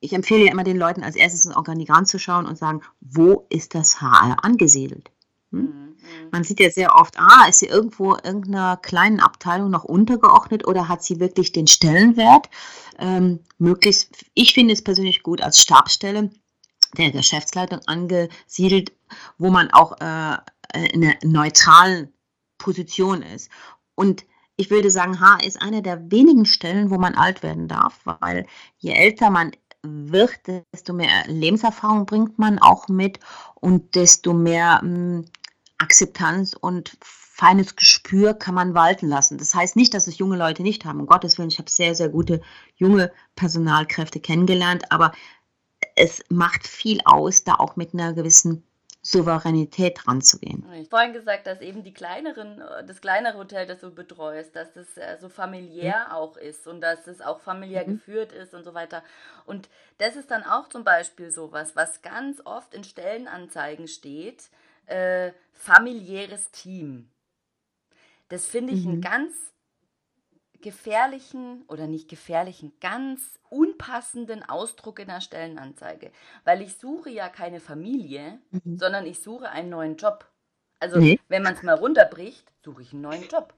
ich 0.00 0.12
empfehle 0.12 0.46
ja 0.46 0.52
immer 0.52 0.64
den 0.64 0.76
Leuten 0.76 1.02
als 1.02 1.16
erstes 1.16 1.46
ein 1.46 1.56
Organigramm 1.56 2.06
zu 2.06 2.18
schauen 2.18 2.46
und 2.46 2.56
sagen, 2.56 2.82
wo 3.00 3.46
ist 3.50 3.74
das 3.74 4.00
HR 4.00 4.44
angesiedelt? 4.44 5.10
Hm? 5.50 5.60
Mhm. 5.60 5.88
Man 6.30 6.44
sieht 6.44 6.60
ja 6.60 6.70
sehr 6.70 6.94
oft, 6.94 7.18
ah, 7.18 7.46
ist 7.48 7.60
sie 7.60 7.66
irgendwo 7.66 8.14
irgendeiner 8.14 8.76
kleinen 8.76 9.20
Abteilung 9.20 9.70
noch 9.70 9.84
untergeordnet 9.84 10.66
oder 10.66 10.88
hat 10.88 11.02
sie 11.02 11.20
wirklich 11.20 11.52
den 11.52 11.66
Stellenwert? 11.66 12.48
Ähm, 12.98 13.40
möglichst, 13.58 14.24
ich 14.34 14.54
finde 14.54 14.74
es 14.74 14.82
persönlich 14.82 15.22
gut 15.22 15.40
als 15.40 15.60
Stabsstelle 15.60 16.30
der 16.96 17.10
Geschäftsleitung 17.10 17.80
angesiedelt, 17.86 18.92
wo 19.36 19.50
man 19.50 19.70
auch 19.70 20.00
äh, 20.00 20.38
in 20.92 21.04
einer 21.04 21.14
neutralen 21.22 22.12
Position 22.56 23.22
ist. 23.22 23.50
Und 23.98 24.26
ich 24.54 24.70
würde 24.70 24.92
sagen, 24.92 25.18
H 25.18 25.38
ist 25.44 25.60
eine 25.60 25.82
der 25.82 26.12
wenigen 26.12 26.46
Stellen, 26.46 26.90
wo 26.90 26.98
man 26.98 27.16
alt 27.16 27.42
werden 27.42 27.66
darf, 27.66 27.98
weil 28.04 28.46
je 28.78 28.92
älter 28.92 29.28
man 29.28 29.50
wird, 29.82 30.38
desto 30.72 30.92
mehr 30.92 31.26
Lebenserfahrung 31.26 32.06
bringt 32.06 32.38
man 32.38 32.60
auch 32.60 32.86
mit 32.86 33.18
und 33.56 33.96
desto 33.96 34.34
mehr 34.34 34.80
mh, 34.84 34.88
hm, 34.88 35.24
Akzeptanz 35.78 36.54
und 36.54 36.96
feines 37.00 37.74
Gespür 37.74 38.34
kann 38.34 38.54
man 38.54 38.72
walten 38.74 39.08
lassen. 39.08 39.36
Das 39.36 39.52
heißt 39.52 39.74
nicht, 39.74 39.94
dass 39.94 40.06
es 40.06 40.18
junge 40.18 40.36
Leute 40.36 40.62
nicht 40.62 40.84
haben. 40.84 41.00
Um 41.00 41.06
Gottes 41.06 41.36
Willen, 41.36 41.48
ich 41.48 41.58
habe 41.58 41.70
sehr, 41.70 41.96
sehr 41.96 42.08
gute 42.08 42.40
junge 42.76 43.10
Personalkräfte 43.34 44.20
kennengelernt, 44.20 44.92
aber 44.92 45.10
es 45.96 46.22
macht 46.28 46.68
viel 46.68 47.00
aus, 47.04 47.42
da 47.42 47.54
auch 47.54 47.74
mit 47.74 47.94
einer 47.94 48.12
gewissen 48.12 48.67
Souveränität 49.10 50.06
ranzugehen. 50.06 50.66
Ich 50.72 50.80
habe 50.80 50.88
vorhin 50.90 51.12
gesagt, 51.14 51.46
dass 51.46 51.62
eben 51.62 51.82
die 51.82 51.94
kleineren, 51.94 52.62
das 52.86 53.00
kleinere 53.00 53.38
Hotel, 53.38 53.66
das 53.66 53.80
du 53.80 53.90
betreust, 53.90 54.54
dass 54.54 54.74
das 54.74 54.98
äh, 54.98 55.16
so 55.18 55.30
familiär 55.30 56.08
mhm. 56.08 56.14
auch 56.14 56.36
ist 56.36 56.66
und 56.66 56.82
dass 56.82 57.06
es 57.06 57.22
auch 57.22 57.40
familiär 57.40 57.86
mhm. 57.86 57.92
geführt 57.92 58.32
ist 58.32 58.52
und 58.52 58.64
so 58.64 58.74
weiter. 58.74 59.02
Und 59.46 59.70
das 59.96 60.14
ist 60.14 60.30
dann 60.30 60.44
auch 60.44 60.68
zum 60.68 60.84
Beispiel 60.84 61.30
sowas, 61.30 61.74
was 61.74 62.02
ganz 62.02 62.42
oft 62.44 62.74
in 62.74 62.84
Stellenanzeigen 62.84 63.88
steht, 63.88 64.50
äh, 64.84 65.32
familiäres 65.54 66.50
Team. 66.50 67.08
Das 68.28 68.44
finde 68.44 68.74
ich 68.74 68.84
mhm. 68.84 68.90
einen 68.90 69.00
ganz 69.00 69.34
gefährlichen 70.60 71.62
oder 71.68 71.86
nicht 71.86 72.08
gefährlichen, 72.08 72.72
ganz 72.80 73.38
unpassenden 73.48 74.42
Ausdruck 74.48 74.98
in 74.98 75.08
der 75.08 75.20
Stellenanzeige. 75.20 76.10
Weil 76.44 76.62
ich 76.62 76.76
suche 76.76 77.10
ja 77.10 77.28
keine 77.28 77.60
Familie, 77.60 78.38
mhm. 78.50 78.78
sondern 78.78 79.06
ich 79.06 79.20
suche 79.20 79.50
einen 79.50 79.70
neuen 79.70 79.96
Job. 79.96 80.26
Also 80.80 80.98
nee. 80.98 81.18
wenn 81.28 81.42
man 81.42 81.54
es 81.54 81.62
mal 81.62 81.74
runterbricht, 81.74 82.44
suche 82.64 82.82
ich 82.82 82.92
einen 82.92 83.02
neuen 83.02 83.28
Job. 83.28 83.54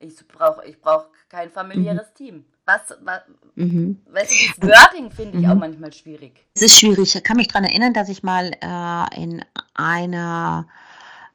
Ich 0.00 0.14
brauche 0.28 0.64
ich 0.64 0.80
brauch 0.80 1.06
kein 1.28 1.50
familiäres 1.50 2.08
mhm. 2.10 2.14
Team. 2.14 2.44
Was, 2.64 2.96
was 3.00 3.22
mhm. 3.54 4.00
weißt 4.10 4.30
du, 4.30 4.60
das 4.60 4.70
Wording 4.70 5.10
finde 5.10 5.38
ich 5.38 5.48
auch 5.48 5.54
mhm. 5.54 5.60
manchmal 5.60 5.92
schwierig. 5.92 6.46
Es 6.54 6.62
ist 6.62 6.78
schwierig. 6.78 7.14
Ich 7.14 7.24
kann 7.24 7.36
mich 7.36 7.48
daran 7.48 7.64
erinnern, 7.64 7.94
dass 7.94 8.08
ich 8.08 8.22
mal 8.22 8.52
äh, 8.60 9.20
in 9.20 9.44
einer 9.74 10.68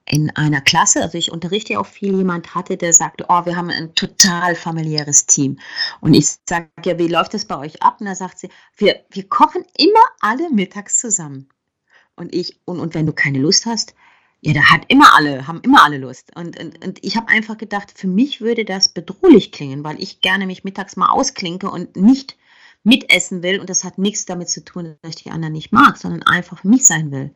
in 0.06 0.30
einer 0.36 0.62
Klasse, 0.62 1.02
also 1.02 1.18
ich 1.18 1.32
unterrichte 1.32 1.74
ja 1.74 1.80
auch 1.80 1.86
viel, 1.86 2.16
jemand 2.18 2.56
hatte, 2.56 2.78
der 2.78 2.94
sagte, 2.94 3.26
oh, 3.30 3.46
wir 3.46 3.56
haben 3.56 3.70
ein 3.70 3.96
total 3.96 4.56
familiäres 4.56 5.26
Team. 5.26 5.60
Und 6.02 6.14
ich 6.14 6.28
sage, 6.48 6.70
ja, 6.86 6.98
wie 7.00 7.08
läuft 7.08 7.34
das 7.34 7.46
bei 7.46 7.58
euch 7.58 7.82
ab? 7.82 7.98
Und 8.00 8.08
da 8.08 8.16
sagt 8.16 8.40
sie, 8.40 8.50
wir, 8.76 9.04
wir 9.10 9.28
kochen 9.30 9.64
immer 9.78 10.04
alle 10.20 10.50
mittags 10.50 11.00
zusammen. 11.00 11.48
Und 12.16 12.36
ich, 12.36 12.60
und, 12.66 12.80
und 12.80 12.94
wenn 12.94 13.06
du 13.06 13.14
keine 13.14 13.40
Lust 13.40 13.66
hast, 13.66 13.96
Ja, 14.46 14.54
da 14.54 14.70
hat 14.70 14.84
immer 14.90 15.16
alle, 15.16 15.48
haben 15.48 15.62
immer 15.62 15.86
alle 15.86 15.98
Lust. 15.98 16.36
Und, 16.36 16.60
und, 16.60 16.84
und 16.86 17.00
ich 17.02 17.16
habe 17.16 17.30
einfach 17.30 17.58
gedacht, 17.58 17.94
für 17.96 18.08
mich 18.08 18.42
würde 18.42 18.66
das 18.66 18.90
bedrohlich 18.90 19.54
klingen, 19.54 19.86
weil 19.86 20.02
ich 20.04 20.20
gerne 20.20 20.46
mich 20.46 20.66
mittags 20.66 20.98
mal 20.98 21.12
ausklinke 21.12 21.72
und 21.72 21.96
nicht 21.96 22.36
mitessen 22.84 23.42
will. 23.42 23.62
Und 23.62 23.70
das 23.70 23.86
hat 23.86 23.98
nichts 23.98 24.26
damit 24.26 24.50
zu 24.50 24.62
tun, 24.66 24.98
dass 25.02 25.16
ich 25.16 25.24
die 25.24 25.32
anderen 25.32 25.54
nicht 25.54 25.72
mag, 25.72 25.96
sondern 25.98 26.24
einfach 26.24 26.60
für 26.60 26.68
mich 26.68 26.86
sein 26.86 27.10
will. 27.12 27.34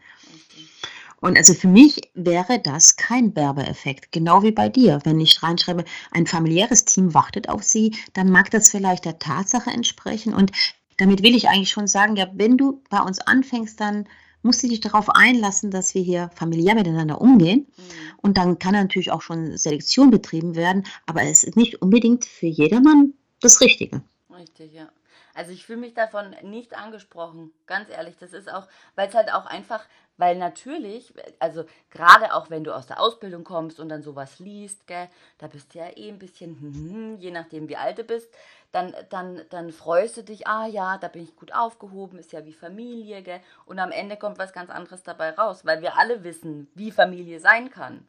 Und 1.19 1.37
also 1.37 1.53
für 1.53 1.67
mich 1.67 2.11
wäre 2.13 2.59
das 2.59 2.95
kein 2.95 3.35
Werbeeffekt, 3.35 4.11
genau 4.11 4.43
wie 4.43 4.51
bei 4.51 4.69
dir. 4.69 4.99
Wenn 5.03 5.19
ich 5.19 5.41
reinschreibe, 5.41 5.83
ein 6.11 6.27
familiäres 6.27 6.85
Team 6.85 7.13
wartet 7.13 7.49
auf 7.49 7.63
sie, 7.63 7.95
dann 8.13 8.29
mag 8.29 8.51
das 8.51 8.69
vielleicht 8.69 9.05
der 9.05 9.17
Tatsache 9.17 9.71
entsprechen. 9.71 10.33
Und 10.33 10.51
damit 10.97 11.23
will 11.23 11.35
ich 11.35 11.49
eigentlich 11.49 11.71
schon 11.71 11.87
sagen, 11.87 12.15
ja, 12.15 12.27
wenn 12.33 12.57
du 12.57 12.83
bei 12.89 12.99
uns 12.99 13.19
anfängst, 13.19 13.79
dann 13.79 14.07
musst 14.43 14.63
du 14.63 14.67
dich 14.67 14.79
darauf 14.79 15.09
einlassen, 15.09 15.71
dass 15.71 15.93
wir 15.95 16.01
hier 16.01 16.29
familiär 16.35 16.75
miteinander 16.75 17.19
umgehen. 17.19 17.67
Mhm. 17.75 17.83
Und 18.17 18.37
dann 18.37 18.59
kann 18.59 18.73
natürlich 18.73 19.11
auch 19.11 19.21
schon 19.21 19.57
Selektion 19.57 20.11
betrieben 20.11 20.55
werden, 20.55 20.85
aber 21.05 21.23
es 21.23 21.43
ist 21.43 21.57
nicht 21.57 21.81
unbedingt 21.81 22.25
für 22.25 22.47
jedermann 22.47 23.13
das 23.41 23.61
Richtige. 23.61 24.01
Richtig, 24.29 24.73
ja. 24.73 24.89
Also 25.33 25.51
ich 25.51 25.65
fühle 25.65 25.79
mich 25.79 25.93
davon 25.93 26.35
nicht 26.43 26.75
angesprochen, 26.75 27.51
ganz 27.67 27.89
ehrlich. 27.91 28.15
Das 28.19 28.33
ist 28.33 28.51
auch, 28.51 28.67
weil 28.95 29.07
es 29.07 29.13
halt 29.13 29.31
auch 29.31 29.45
einfach, 29.45 29.85
weil 30.17 30.35
natürlich, 30.35 31.13
also 31.39 31.63
gerade 31.89 32.33
auch 32.33 32.49
wenn 32.49 32.63
du 32.63 32.75
aus 32.75 32.87
der 32.87 32.99
Ausbildung 32.99 33.43
kommst 33.43 33.79
und 33.79 33.89
dann 33.89 34.03
sowas 34.03 34.39
liest, 34.39 34.87
gell, 34.87 35.07
da 35.37 35.47
bist 35.47 35.73
du 35.73 35.79
ja 35.79 35.89
eh 35.95 36.09
ein 36.09 36.19
bisschen, 36.19 36.59
hm, 36.59 36.73
hm, 36.73 37.17
je 37.17 37.31
nachdem 37.31 37.69
wie 37.69 37.77
alt 37.77 37.99
du 37.99 38.03
bist, 38.03 38.29
dann, 38.71 38.93
dann, 39.09 39.41
dann 39.49 39.71
freust 39.71 40.17
du 40.17 40.23
dich, 40.23 40.45
ah 40.45 40.67
ja, 40.67 40.97
da 40.97 41.07
bin 41.07 41.23
ich 41.23 41.35
gut 41.35 41.53
aufgehoben, 41.53 42.19
ist 42.19 42.33
ja 42.33 42.45
wie 42.45 42.53
Familie, 42.53 43.23
gell? 43.23 43.39
Und 43.65 43.79
am 43.79 43.91
Ende 43.91 44.17
kommt 44.17 44.39
was 44.39 44.51
ganz 44.51 44.69
anderes 44.69 45.03
dabei 45.03 45.31
raus, 45.31 45.65
weil 45.65 45.81
wir 45.81 45.97
alle 45.97 46.23
wissen, 46.23 46.69
wie 46.75 46.91
Familie 46.91 47.39
sein 47.39 47.69
kann. 47.69 48.05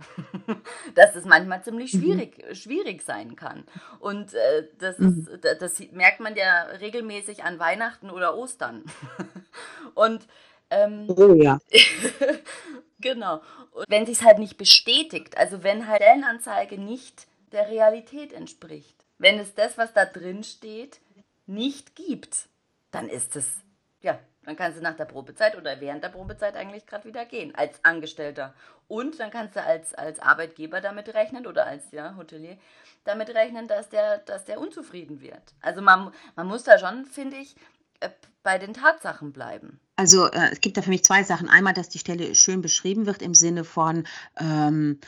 Dass 0.97 1.15
es 1.15 1.25
manchmal 1.25 1.62
ziemlich 1.62 1.95
mhm. 1.95 2.00
schwierig, 2.00 2.45
mhm. 2.45 2.55
schwierig 2.55 3.03
sein 3.03 3.37
kann. 3.37 3.65
Und 4.00 4.35
äh, 4.35 4.69
das, 4.79 4.99
mhm. 4.99 5.29
ist, 5.31 5.62
das 5.62 5.79
merkt 5.93 6.21
man 6.21 6.35
ja 6.35 6.62
regelmäßig 6.81 7.45
an 7.45 7.61
Weihnachten 7.61 8.11
oder 8.11 8.37
Ostern. 8.37 8.85
Und 9.95 10.27
ähm, 10.71 11.07
oh 11.09 11.35
ja. 11.35 11.59
genau. 13.01 13.43
Und 13.73 13.87
wenn 13.89 14.07
sich 14.07 14.23
halt 14.23 14.39
nicht 14.39 14.57
bestätigt, 14.57 15.37
also 15.37 15.63
wenn 15.63 15.87
halt 15.87 16.03
Stellenanzeige 16.03 16.79
nicht 16.79 17.27
der 17.53 17.69
Realität 17.69 18.33
entspricht, 18.33 19.05
wenn 19.19 19.39
es 19.39 19.55
das, 19.55 19.79
was 19.79 19.93
da 19.93 20.05
drin 20.05 20.45
steht, 20.45 21.01
nicht 21.47 21.97
gibt, 21.97 22.49
dann 22.91 23.09
ist 23.09 23.37
es, 23.37 23.47
ja, 24.01 24.19
dann 24.45 24.57
kannst 24.57 24.79
du 24.79 24.83
nach 24.83 24.97
der 24.97 25.05
Probezeit 25.05 25.57
oder 25.57 25.81
während 25.81 26.03
der 26.05 26.09
Probezeit 26.09 26.57
eigentlich 26.57 26.87
gerade 26.87 27.05
wieder 27.05 27.25
gehen, 27.25 27.55
als 27.55 27.85
Angestellter. 27.85 28.55
Und 28.87 29.21
dann 29.21 29.31
kannst 29.31 29.57
du 29.57 29.63
als, 29.63 29.95
als 29.95 30.21
Arbeitgeber 30.21 30.81
damit 30.81 31.13
rechnen 31.15 31.47
oder 31.47 31.67
als 31.67 31.91
ja, 31.91 32.17
Hotelier 32.17 32.57
damit 33.05 33.31
rechnen, 33.31 33.69
dass 33.69 33.89
der, 33.89 34.19
dass 34.19 34.45
der 34.45 34.61
unzufrieden 34.61 35.21
wird. 35.21 35.55
Also 35.61 35.83
man, 35.83 36.13
man 36.37 36.47
muss 36.47 36.63
da 36.63 36.79
schon, 36.79 37.05
finde 37.05 37.37
ich, 37.37 37.57
bei 38.43 38.59
den 38.59 38.73
Tatsachen 38.73 39.33
bleiben. 39.33 39.81
Also 39.97 40.26
äh, 40.26 40.50
es 40.52 40.61
gibt 40.61 40.76
da 40.76 40.83
für 40.83 40.90
mich 40.90 41.05
zwei 41.05 41.23
Sachen. 41.23 41.49
Einmal, 41.49 41.75
dass 41.75 41.88
die 41.88 41.99
Stelle 41.99 42.35
schön 42.35 42.62
beschrieben 42.62 43.07
wird 43.07 43.21
im 43.21 43.35
Sinne 43.35 43.64
von 43.64 44.05
ähm, 44.38 45.00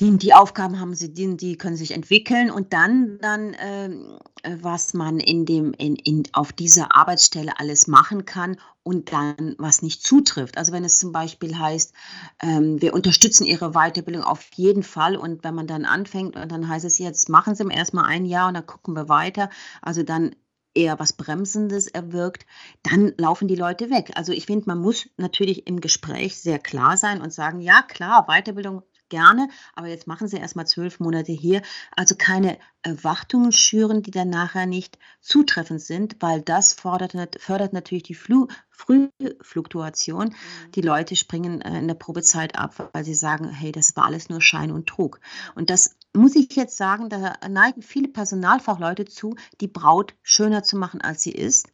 die, 0.00 0.18
die 0.18 0.34
Aufgaben 0.34 0.80
haben 0.80 0.94
sie, 0.94 1.12
die, 1.12 1.36
die 1.36 1.56
können 1.56 1.76
sich 1.76 1.92
entwickeln 1.92 2.50
und 2.50 2.72
dann, 2.72 3.18
dann 3.20 3.56
ähm, 3.60 4.18
äh, 4.42 4.56
was 4.60 4.92
man 4.92 5.20
in 5.20 5.46
dem, 5.46 5.72
in, 5.74 5.94
in, 5.94 6.24
auf 6.32 6.52
dieser 6.52 6.96
Arbeitsstelle 6.96 7.60
alles 7.60 7.86
machen 7.86 8.24
kann 8.24 8.56
und 8.82 9.12
dann 9.12 9.54
was 9.58 9.82
nicht 9.82 10.02
zutrifft. 10.02 10.58
Also 10.58 10.72
wenn 10.72 10.84
es 10.84 10.98
zum 10.98 11.12
Beispiel 11.12 11.56
heißt, 11.56 11.94
ähm, 12.42 12.82
wir 12.82 12.92
unterstützen 12.92 13.46
ihre 13.46 13.70
Weiterbildung 13.70 14.24
auf 14.24 14.42
jeden 14.54 14.82
Fall 14.82 15.16
und 15.16 15.44
wenn 15.44 15.54
man 15.54 15.68
dann 15.68 15.84
anfängt 15.84 16.34
und 16.34 16.50
dann 16.50 16.68
heißt 16.68 16.84
es 16.84 16.98
jetzt, 16.98 17.28
machen 17.28 17.54
Sie 17.54 17.64
erstmal 17.70 18.06
ein 18.06 18.26
Jahr 18.26 18.48
und 18.48 18.54
dann 18.54 18.66
gucken 18.66 18.94
wir 18.96 19.08
weiter, 19.08 19.48
also 19.80 20.02
dann 20.02 20.34
eher 20.74 20.98
was 20.98 21.12
Bremsendes 21.12 21.86
erwirkt, 21.86 22.46
dann 22.82 23.12
laufen 23.16 23.48
die 23.48 23.56
Leute 23.56 23.90
weg. 23.90 24.12
Also 24.14 24.32
ich 24.32 24.46
finde, 24.46 24.66
man 24.66 24.78
muss 24.78 25.08
natürlich 25.16 25.66
im 25.66 25.80
Gespräch 25.80 26.40
sehr 26.40 26.58
klar 26.58 26.96
sein 26.96 27.20
und 27.20 27.32
sagen, 27.32 27.60
ja 27.60 27.82
klar, 27.82 28.26
Weiterbildung 28.26 28.82
gerne, 29.08 29.48
aber 29.74 29.88
jetzt 29.88 30.06
machen 30.06 30.28
Sie 30.28 30.36
erstmal 30.36 30.66
zwölf 30.66 31.00
Monate 31.00 31.32
hier. 31.32 31.62
Also 31.96 32.14
keine 32.16 32.58
Erwartungen 32.82 33.52
schüren, 33.52 34.02
die 34.02 34.10
dann 34.10 34.30
nachher 34.30 34.66
nicht 34.66 34.98
zutreffend 35.20 35.80
sind, 35.80 36.16
weil 36.20 36.42
das 36.42 36.72
fordert, 36.72 37.14
fördert 37.40 37.72
natürlich 37.72 38.04
die 38.04 38.14
Flu 38.14 38.48
Frühfluktuation. 38.70 40.28
Mhm. 40.28 40.72
Die 40.72 40.80
Leute 40.80 41.16
springen 41.16 41.60
äh, 41.60 41.78
in 41.78 41.88
der 41.88 41.94
Probezeit 41.94 42.58
ab, 42.58 42.90
weil 42.92 43.04
sie 43.04 43.14
sagen, 43.14 43.48
hey, 43.48 43.72
das 43.72 43.96
war 43.96 44.04
alles 44.04 44.28
nur 44.28 44.40
Schein 44.40 44.72
und 44.72 44.88
Trug. 44.88 45.20
Und 45.54 45.70
das 45.70 45.96
muss 46.12 46.34
ich 46.34 46.54
jetzt 46.56 46.76
sagen, 46.76 47.08
da 47.08 47.34
neigen 47.48 47.82
viele 47.82 48.08
Personalfachleute 48.08 49.04
zu, 49.04 49.36
die 49.60 49.68
Braut 49.68 50.14
schöner 50.22 50.62
zu 50.62 50.76
machen, 50.76 51.00
als 51.00 51.22
sie 51.22 51.32
ist. 51.32 51.68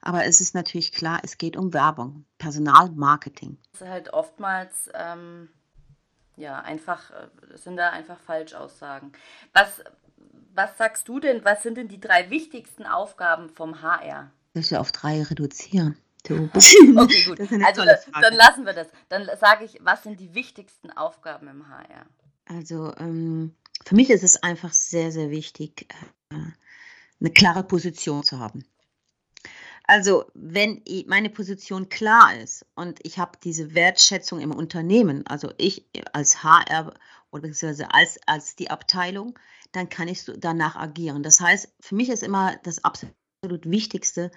Aber 0.00 0.24
es 0.24 0.40
ist 0.40 0.54
natürlich 0.54 0.92
klar, 0.92 1.20
es 1.22 1.38
geht 1.38 1.56
um 1.56 1.72
Werbung, 1.72 2.24
Personalmarketing. 2.38 3.58
Das 3.72 3.82
ist 3.82 3.88
halt 3.88 4.12
oftmals 4.12 4.88
ähm, 4.94 5.48
ja, 6.38 6.60
einfach, 6.60 7.10
äh, 7.10 7.56
sind 7.56 7.76
da 7.76 7.90
einfach 7.90 8.18
Falschaussagen. 8.20 9.12
Was, 9.52 9.82
was 10.54 10.76
sagst 10.78 11.08
du 11.08 11.20
denn, 11.20 11.44
was 11.44 11.62
sind 11.62 11.76
denn 11.76 11.88
die 11.88 12.00
drei 12.00 12.30
wichtigsten 12.30 12.86
Aufgaben 12.86 13.50
vom 13.50 13.82
HR? 13.82 14.30
Das 14.54 14.70
ja 14.70 14.80
auf 14.80 14.92
drei 14.92 15.22
reduzieren. 15.22 15.96
okay, 16.28 17.24
gut. 17.24 17.40
Also 17.40 17.84
dann 17.84 18.34
lassen 18.34 18.66
wir 18.66 18.72
das. 18.72 18.88
Dann 19.08 19.28
sage 19.40 19.64
ich, 19.64 19.78
was 19.82 20.02
sind 20.02 20.20
die 20.20 20.34
wichtigsten 20.34 20.90
Aufgaben 20.90 21.48
im 21.48 21.68
HR? 21.68 22.06
Also 22.46 22.94
ähm, 22.96 23.54
für 23.84 23.94
mich 23.94 24.10
ist 24.10 24.24
es 24.24 24.42
einfach 24.42 24.72
sehr, 24.72 25.12
sehr 25.12 25.30
wichtig, 25.30 25.86
äh, 26.30 26.36
eine 27.20 27.30
klare 27.30 27.62
Position 27.62 28.24
zu 28.24 28.38
haben. 28.38 28.64
Also, 29.88 30.26
wenn 30.34 30.82
meine 31.06 31.30
Position 31.30 31.88
klar 31.88 32.36
ist 32.36 32.66
und 32.74 33.00
ich 33.04 33.18
habe 33.18 33.38
diese 33.42 33.74
Wertschätzung 33.74 34.38
im 34.38 34.52
Unternehmen, 34.52 35.26
also 35.26 35.50
ich 35.56 35.86
als 36.12 36.42
HR 36.42 36.92
oder 37.30 37.48
beziehungsweise 37.48 37.90
als, 37.94 38.20
als 38.26 38.54
die 38.54 38.68
Abteilung, 38.68 39.38
dann 39.72 39.88
kann 39.88 40.06
ich 40.06 40.30
danach 40.36 40.76
agieren. 40.76 41.22
Das 41.22 41.40
heißt, 41.40 41.72
für 41.80 41.94
mich 41.94 42.10
ist 42.10 42.22
immer 42.22 42.56
das 42.64 42.84
absolut 42.84 43.14
Wichtigste, 43.64 44.30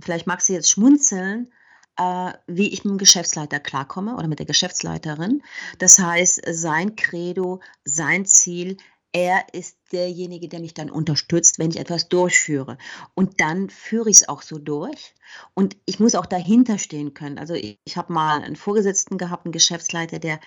vielleicht 0.00 0.28
magst 0.28 0.48
du 0.48 0.52
jetzt 0.52 0.70
schmunzeln, 0.70 1.52
äh, 1.96 2.32
wie 2.46 2.68
ich 2.68 2.84
mit 2.84 2.92
dem 2.92 2.98
Geschäftsleiter 2.98 3.58
klarkomme 3.58 4.14
oder 4.14 4.28
mit 4.28 4.38
der 4.38 4.46
Geschäftsleiterin. 4.46 5.42
Das 5.78 5.98
heißt, 5.98 6.40
sein 6.52 6.94
Credo, 6.94 7.60
sein 7.84 8.26
Ziel, 8.26 8.76
er 9.12 9.46
ist 9.52 9.78
derjenige, 9.92 10.48
der 10.48 10.60
mich 10.60 10.74
dann 10.74 10.90
unterstützt, 10.90 11.58
wenn 11.58 11.70
ich 11.70 11.78
etwas 11.78 12.08
durchführe. 12.08 12.76
Und 13.14 13.40
dann 13.40 13.70
führe 13.70 14.10
ich 14.10 14.18
es 14.18 14.28
auch 14.28 14.42
so 14.42 14.58
durch. 14.58 15.14
Und 15.54 15.76
ich 15.86 15.98
muss 15.98 16.14
auch 16.14 16.26
dahinter 16.26 16.78
stehen 16.78 17.14
können. 17.14 17.38
Also 17.38 17.54
ich, 17.54 17.78
ich 17.84 17.96
habe 17.96 18.12
mal 18.12 18.42
einen 18.42 18.56
Vorgesetzten 18.56 19.16
gehabt, 19.18 19.46
einen 19.46 19.52
Geschäftsleiter, 19.52 20.18
der 20.18 20.40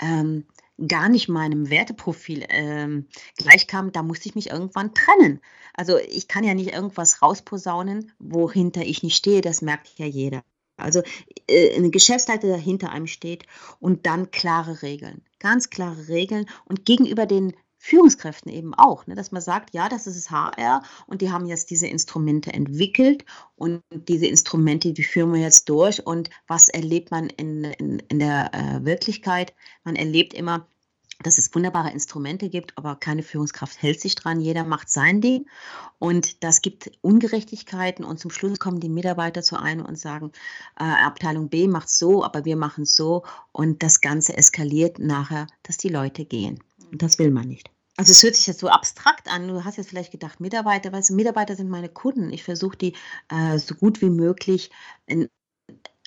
ähm, 0.00 0.46
gar 0.86 1.08
nicht 1.08 1.28
meinem 1.28 1.70
Werteprofil 1.70 2.46
ähm, 2.48 3.06
gleichkam. 3.36 3.92
Da 3.92 4.02
musste 4.02 4.28
ich 4.28 4.34
mich 4.34 4.50
irgendwann 4.50 4.94
trennen. 4.94 5.40
Also 5.74 5.98
ich 5.98 6.26
kann 6.26 6.44
ja 6.44 6.54
nicht 6.54 6.72
irgendwas 6.72 7.22
rausposaunen, 7.22 8.12
wohinter 8.18 8.82
ich 8.82 9.02
nicht 9.02 9.16
stehe. 9.16 9.40
Das 9.40 9.62
merkt 9.62 9.98
ja 9.98 10.06
jeder. 10.06 10.42
Also 10.76 11.02
äh, 11.46 11.76
ein 11.76 11.90
Geschäftsleiter, 11.90 12.48
der 12.48 12.56
hinter 12.56 12.90
einem 12.90 13.06
steht 13.06 13.44
und 13.78 14.06
dann 14.06 14.30
klare 14.30 14.82
Regeln, 14.82 15.22
ganz 15.38 15.70
klare 15.70 16.08
Regeln 16.08 16.46
und 16.64 16.84
gegenüber 16.84 17.26
den 17.26 17.54
Führungskräften 17.82 18.52
eben 18.52 18.74
auch, 18.74 19.06
ne, 19.06 19.14
dass 19.14 19.32
man 19.32 19.40
sagt, 19.40 19.72
ja, 19.74 19.88
das 19.88 20.06
ist 20.06 20.30
HR 20.30 20.82
und 21.06 21.22
die 21.22 21.32
haben 21.32 21.46
jetzt 21.46 21.70
diese 21.70 21.86
Instrumente 21.86 22.52
entwickelt 22.52 23.24
und 23.56 23.82
diese 23.90 24.26
Instrumente, 24.26 24.92
die 24.92 25.02
führen 25.02 25.32
wir 25.32 25.40
jetzt 25.40 25.68
durch 25.70 26.06
und 26.06 26.28
was 26.46 26.68
erlebt 26.68 27.10
man 27.10 27.30
in, 27.30 27.64
in, 27.64 27.98
in 28.08 28.18
der 28.18 28.50
äh, 28.52 28.84
Wirklichkeit? 28.84 29.54
Man 29.82 29.96
erlebt 29.96 30.34
immer, 30.34 30.68
dass 31.22 31.38
es 31.38 31.54
wunderbare 31.54 31.90
Instrumente 31.90 32.50
gibt, 32.50 32.76
aber 32.76 32.96
keine 32.96 33.22
Führungskraft 33.22 33.80
hält 33.82 33.98
sich 33.98 34.14
dran, 34.14 34.42
jeder 34.42 34.64
macht 34.64 34.90
sein 34.90 35.22
Ding 35.22 35.46
und 35.98 36.44
das 36.44 36.60
gibt 36.60 36.92
Ungerechtigkeiten 37.00 38.04
und 38.04 38.20
zum 38.20 38.30
Schluss 38.30 38.58
kommen 38.58 38.80
die 38.80 38.90
Mitarbeiter 38.90 39.42
zu 39.42 39.58
einem 39.58 39.86
und 39.86 39.98
sagen, 39.98 40.32
äh, 40.78 40.84
Abteilung 40.84 41.48
B 41.48 41.66
macht 41.66 41.88
so, 41.88 42.22
aber 42.22 42.44
wir 42.44 42.56
machen 42.56 42.84
so 42.84 43.24
und 43.52 43.82
das 43.82 44.02
Ganze 44.02 44.36
eskaliert 44.36 44.98
nachher, 44.98 45.46
dass 45.62 45.78
die 45.78 45.88
Leute 45.88 46.26
gehen. 46.26 46.62
Und 46.90 47.02
das 47.02 47.18
will 47.18 47.30
man 47.30 47.48
nicht. 47.48 47.70
Also 47.96 48.12
es 48.12 48.22
hört 48.22 48.34
sich 48.34 48.46
jetzt 48.46 48.60
so 48.60 48.68
abstrakt 48.68 49.30
an. 49.30 49.48
Du 49.48 49.64
hast 49.64 49.76
jetzt 49.76 49.90
vielleicht 49.90 50.12
gedacht, 50.12 50.40
Mitarbeiter, 50.40 50.92
weißt 50.92 51.10
du, 51.10 51.14
Mitarbeiter 51.14 51.54
sind 51.56 51.68
meine 51.68 51.88
Kunden. 51.88 52.32
Ich 52.32 52.44
versuche 52.44 52.76
die 52.76 52.94
äh, 53.28 53.58
so 53.58 53.74
gut 53.74 54.00
wie 54.00 54.10
möglich 54.10 54.70
in, 55.06 55.28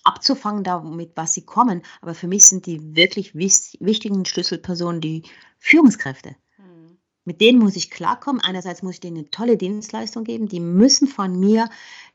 abzufangen 0.03 0.63
damit, 0.63 1.11
was 1.15 1.33
sie 1.33 1.45
kommen. 1.45 1.83
Aber 2.01 2.15
für 2.15 2.27
mich 2.27 2.45
sind 2.45 2.65
die 2.65 2.95
wirklich 2.95 3.35
wichtigen 3.35 4.25
Schlüsselpersonen 4.25 5.01
die 5.01 5.23
Führungskräfte. 5.59 6.35
Mhm. 6.57 6.97
Mit 7.25 7.41
denen 7.41 7.59
muss 7.59 7.75
ich 7.75 7.91
klarkommen. 7.91 8.41
Einerseits 8.41 8.81
muss 8.81 8.95
ich 8.95 8.99
denen 8.99 9.17
eine 9.17 9.29
tolle 9.29 9.57
Dienstleistung 9.57 10.23
geben. 10.23 10.47
Die 10.47 10.59
müssen 10.59 11.07
von 11.07 11.39
mir 11.39 11.69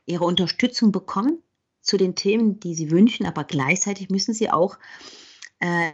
ihre 0.05 0.25
Unterstützung 0.25 0.91
bekommen 0.91 1.41
zu 1.81 1.97
den 1.97 2.15
Themen, 2.15 2.59
die 2.59 2.75
sie 2.75 2.91
wünschen. 2.91 3.25
Aber 3.25 3.43
gleichzeitig 3.43 4.09
müssen 4.09 4.33
sie 4.33 4.51
auch 4.51 4.77
äh, 5.59 5.93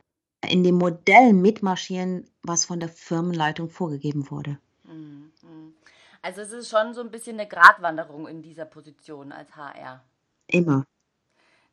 in 0.49 0.63
dem 0.63 0.75
Modell 0.75 1.33
mitmarschieren, 1.33 2.29
was 2.43 2.65
von 2.65 2.79
der 2.79 2.89
Firmenleitung 2.89 3.69
vorgegeben 3.69 4.29
wurde. 4.29 4.57
Mhm, 4.83 5.31
mhm. 5.41 5.73
Also 6.21 6.41
es 6.41 6.51
ist 6.51 6.69
schon 6.69 6.93
so 6.93 7.01
ein 7.01 7.11
bisschen 7.11 7.39
eine 7.39 7.47
Gratwanderung 7.47 8.27
in 8.27 8.41
dieser 8.41 8.65
Position 8.65 9.31
als 9.31 9.55
HR. 9.55 10.03
Immer. 10.47 10.85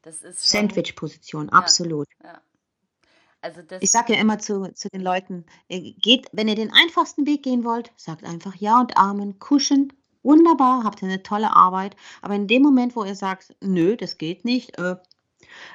Das 0.03 0.23
ist 0.23 0.49
Sandwich-Position, 0.49 1.49
absolut. 1.51 2.09
Ja, 2.23 2.33
ja. 2.33 2.43
Also 3.41 3.61
ich 3.81 3.91
sage 3.91 4.15
ja 4.15 4.21
immer 4.21 4.39
zu, 4.39 4.73
zu 4.73 4.89
den 4.89 5.01
Leuten, 5.01 5.45
geht, 5.69 6.29
wenn 6.33 6.49
ihr 6.49 6.55
den 6.55 6.73
einfachsten 6.73 7.27
Weg 7.27 7.43
gehen 7.43 7.65
wollt, 7.65 7.91
sagt 7.97 8.25
einfach 8.25 8.55
Ja 8.55 8.81
und 8.81 8.97
Amen, 8.97 9.41
kuschen, 9.41 9.93
wunderbar, 10.23 10.85
habt 10.85 11.03
ihr 11.03 11.09
eine 11.09 11.25
tolle 11.25 11.55
Arbeit. 11.55 11.97
Aber 12.21 12.35
in 12.35 12.47
dem 12.47 12.63
Moment, 12.63 12.95
wo 12.95 13.05
ihr 13.05 13.17
sagt, 13.17 13.57
nö, 13.61 13.97
das 13.97 14.17
geht 14.17 14.45
nicht, 14.45 14.79
äh, 14.79 14.97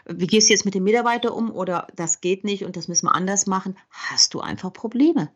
wie 0.06 0.28
gehst 0.28 0.50
du 0.50 0.54
jetzt 0.54 0.66
mit 0.66 0.76
dem 0.76 0.84
Mitarbeiter 0.84 1.34
um 1.34 1.52
oder 1.52 1.88
das 1.96 2.22
geht 2.22 2.44
nicht 2.44 2.64
und 2.64 2.76
das 2.76 2.88
müssen 2.88 3.08
wir 3.08 3.16
anders 3.16 3.48
machen, 3.48 3.78
hast 3.90 4.34
du 4.34 4.40
einfach 4.40 4.74
Probleme. 4.74 5.30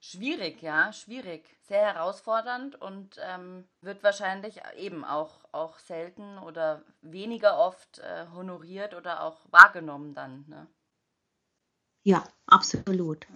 Schwierig, 0.00 0.60
ja, 0.60 0.92
schwierig. 0.92 1.44
Sehr 1.66 1.80
herausfordernd 1.80 2.78
und 2.78 3.16
ähm, 3.26 3.64
wird 3.80 4.02
wahrscheinlich 4.02 4.60
eben 4.76 5.02
auch, 5.02 5.32
auch 5.50 5.78
selten 5.78 6.36
oder 6.38 6.82
weniger 7.00 7.58
oft 7.58 8.00
äh, 8.00 8.26
honoriert 8.34 8.92
oder 8.92 9.22
auch 9.22 9.38
wahrgenommen 9.50 10.12
dann. 10.12 10.44
Ne? 10.46 10.66
Ja, 12.02 12.22
absolut. 12.46 13.26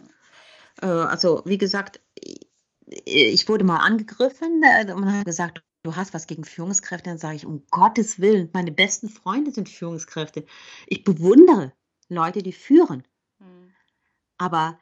Äh, 0.82 0.86
also, 0.86 1.40
wie 1.46 1.56
gesagt, 1.56 2.00
ich 2.84 3.48
wurde 3.48 3.64
mal 3.64 3.78
angegriffen 3.78 4.62
äh, 4.62 4.92
und 4.92 5.00
man 5.00 5.18
hat 5.18 5.24
gesagt, 5.24 5.62
du 5.82 5.96
hast 5.96 6.14
was 6.14 6.26
gegen 6.26 6.44
Führungskräfte. 6.44 7.10
Dann 7.10 7.18
sage 7.18 7.36
ich, 7.36 7.46
um 7.46 7.64
Gottes 7.70 8.20
Willen, 8.20 8.50
meine 8.52 8.72
besten 8.72 9.08
Freunde 9.08 9.52
sind 9.52 9.68
Führungskräfte. 9.68 10.44
Ich 10.86 11.04
bewundere 11.04 11.72
Leute, 12.08 12.42
die 12.42 12.52
führen. 12.52 13.06
Hm. 13.38 13.72
Aber 14.38 14.78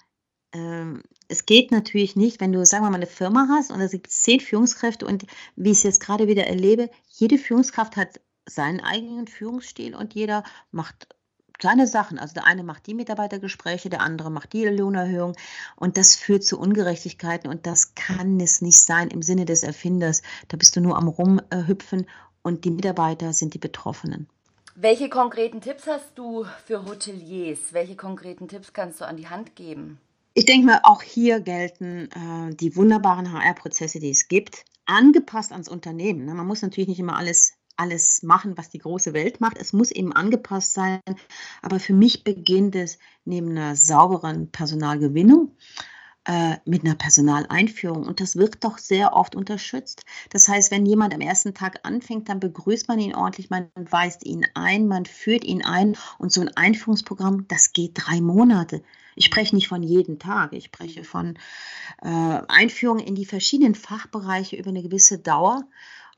ähm, 0.53 1.03
es 1.29 1.47
geht 1.47 1.71
natürlich 1.71 2.17
nicht, 2.17 2.41
wenn 2.41 2.53
du, 2.53 2.65
sagen 2.65 2.85
wir 2.85 2.91
mal, 2.91 2.97
eine 2.97 3.07
Firma 3.07 3.49
hast 3.51 3.71
und 3.71 3.81
da 3.81 3.87
gibt 3.87 4.09
es 4.09 4.23
zehn 4.23 4.41
Führungskräfte 4.41 5.07
und 5.07 5.27
wie 5.57 5.73
ich 5.73 5.79
es 5.79 5.83
jetzt 5.83 6.01
gerade 6.01 6.29
wieder 6.29 6.47
erlebe, 6.47 6.91
jede 7.09 7.39
Führungskraft 7.39 7.97
hat 7.97 8.21
seinen 8.49 8.81
eigenen 8.81 9.27
Führungsstil 9.27 9.95
und 9.95 10.15
jeder 10.15 10.45
macht 10.71 11.16
kleine 11.59 11.87
Sachen. 11.87 12.19
Also 12.19 12.35
der 12.35 12.47
eine 12.47 12.63
macht 12.63 12.87
die 12.87 12.95
Mitarbeitergespräche, 12.95 13.91
der 13.91 14.01
andere 14.01 14.31
macht 14.31 14.53
die 14.53 14.65
Lohnerhöhung 14.67 15.35
und 15.77 15.97
das 15.97 16.15
führt 16.15 16.45
zu 16.45 16.59
Ungerechtigkeiten 16.59 17.51
und 17.51 17.67
das 17.67 17.95
kann 17.95 18.41
es 18.41 18.63
nicht 18.63 18.81
sein 18.81 19.09
im 19.09 19.23
Sinne 19.23 19.45
des 19.45 19.63
Erfinders. 19.63 20.23
Da 20.49 20.57
bist 20.57 20.77
du 20.77 20.81
nur 20.81 20.97
am 20.97 21.09
Rumhüpfen 21.09 22.07
und 22.43 22.65
die 22.65 22.71
Mitarbeiter 22.71 23.33
sind 23.33 23.55
die 23.55 23.59
Betroffenen. 23.59 24.29
Welche 24.75 25.09
konkreten 25.09 25.63
Tipps 25.63 25.87
hast 25.87 26.13
du 26.17 26.45
für 26.67 26.85
Hoteliers? 26.85 27.73
Welche 27.73 27.97
konkreten 27.97 28.47
Tipps 28.47 28.73
kannst 28.75 29.01
du 29.01 29.07
an 29.07 29.17
die 29.17 29.29
Hand 29.29 29.57
geben? 29.57 29.99
Ich 30.35 30.45
denke 30.45 30.67
mal, 30.67 30.81
auch 30.83 31.01
hier 31.01 31.41
gelten 31.41 32.11
äh, 32.11 32.55
die 32.55 32.77
wunderbaren 32.77 33.33
HR-Prozesse, 33.33 34.01
die 34.01 34.11
es 34.11 34.29
gibt, 34.29 34.67
angepasst 34.85 35.53
ans 35.53 35.71
Unternehmen. 35.71 36.27
Ne? 36.27 36.35
Man 36.35 36.47
muss 36.47 36.61
natürlich 36.61 36.89
nicht 36.89 37.01
immer 37.01 37.17
alles, 37.17 37.55
alles 37.77 38.23
machen, 38.23 38.57
was 38.57 38.71
die 38.71 38.79
große 38.79 39.13
Welt 39.13 39.41
macht. 39.41 39.59
Es 39.59 39.73
muss 39.73 39.91
eben 39.91 40.13
angepasst 40.13 40.75
sein. 40.75 41.01
Aber 41.63 41.81
für 41.81 41.95
mich 41.95 42.25
beginnt 42.25 42.75
es 42.75 42.99
neben 43.25 43.51
einer 43.51 43.77
sauberen 43.77 44.51
Personalgewinnung 44.51 45.53
äh, 46.27 46.57
mit 46.65 46.85
einer 46.85 46.95
Personaleinführung. 46.95 48.05
Und 48.05 48.21
das 48.21 48.37
wird 48.37 48.65
doch 48.65 48.79
sehr 48.79 49.15
oft 49.15 49.37
unterstützt. 49.37 50.05
Das 50.31 50.49
heißt, 50.49 50.71
wenn 50.71 50.87
jemand 50.87 51.15
am 51.15 51.21
ersten 51.21 51.55
Tag 51.55 51.81
anfängt, 51.85 52.29
dann 52.29 52.41
begrüßt 52.41 52.89
man 52.89 52.99
ihn 52.99 53.15
ordentlich, 53.15 53.51
man 53.51 53.71
weist 53.75 54.25
ihn 54.25 54.45
ein, 54.55 54.89
man 54.89 55.07
führt 55.07 55.45
ihn 55.45 55.65
ein. 55.65 55.97
Und 56.19 56.33
so 56.33 56.41
ein 56.41 56.57
Einführungsprogramm, 56.57 57.47
das 57.49 57.73
geht 57.73 57.93
drei 57.95 58.21
Monate. 58.21 58.83
Ich 59.15 59.25
spreche 59.25 59.55
nicht 59.55 59.69
von 59.69 59.83
jedem 59.83 60.19
Tag, 60.19 60.53
ich 60.53 60.67
spreche 60.67 61.03
von 61.03 61.39
äh, 62.03 62.09
Einführung 62.49 62.99
in 62.99 63.15
die 63.15 63.25
verschiedenen 63.25 63.75
Fachbereiche 63.75 64.57
über 64.57 64.69
eine 64.69 64.83
gewisse 64.83 65.19
Dauer 65.19 65.65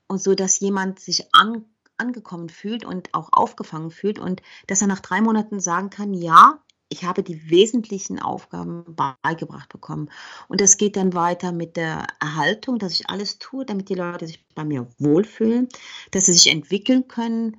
und 0.08 0.22
so, 0.22 0.34
dass 0.34 0.60
jemand 0.60 1.00
sich 1.00 1.34
an, 1.34 1.64
angekommen 1.96 2.48
fühlt 2.48 2.84
und 2.84 3.14
auch 3.14 3.30
aufgefangen 3.32 3.90
fühlt 3.90 4.18
und 4.18 4.42
dass 4.66 4.80
er 4.80 4.88
nach 4.88 5.00
drei 5.00 5.21
Monaten 5.21 5.60
sagen 5.60 5.90
kann, 5.90 6.14
ja, 6.14 6.58
ich 6.90 7.04
habe 7.04 7.23
die 7.23 7.50
wesentlichen 7.50 8.18
Aufgaben 8.18 8.97
beigebracht 9.23 9.68
bekommen. 9.68 10.10
Und 10.49 10.62
das 10.62 10.78
geht 10.78 10.97
dann 10.97 11.12
weiter 11.12 11.52
mit 11.52 11.76
der 11.76 12.06
Erhaltung, 12.18 12.78
dass 12.78 12.94
ich 12.94 13.10
alles 13.10 13.38
tue, 13.38 13.66
damit 13.66 13.90
die 13.90 13.94
Leute 13.94 14.26
sich 14.26 14.47
bei 14.54 14.64
mir 14.64 14.88
wohlfühlen, 14.99 15.68
dass 16.12 16.26
sie 16.26 16.32
sich 16.32 16.47
entwickeln 16.47 17.06
können, 17.06 17.58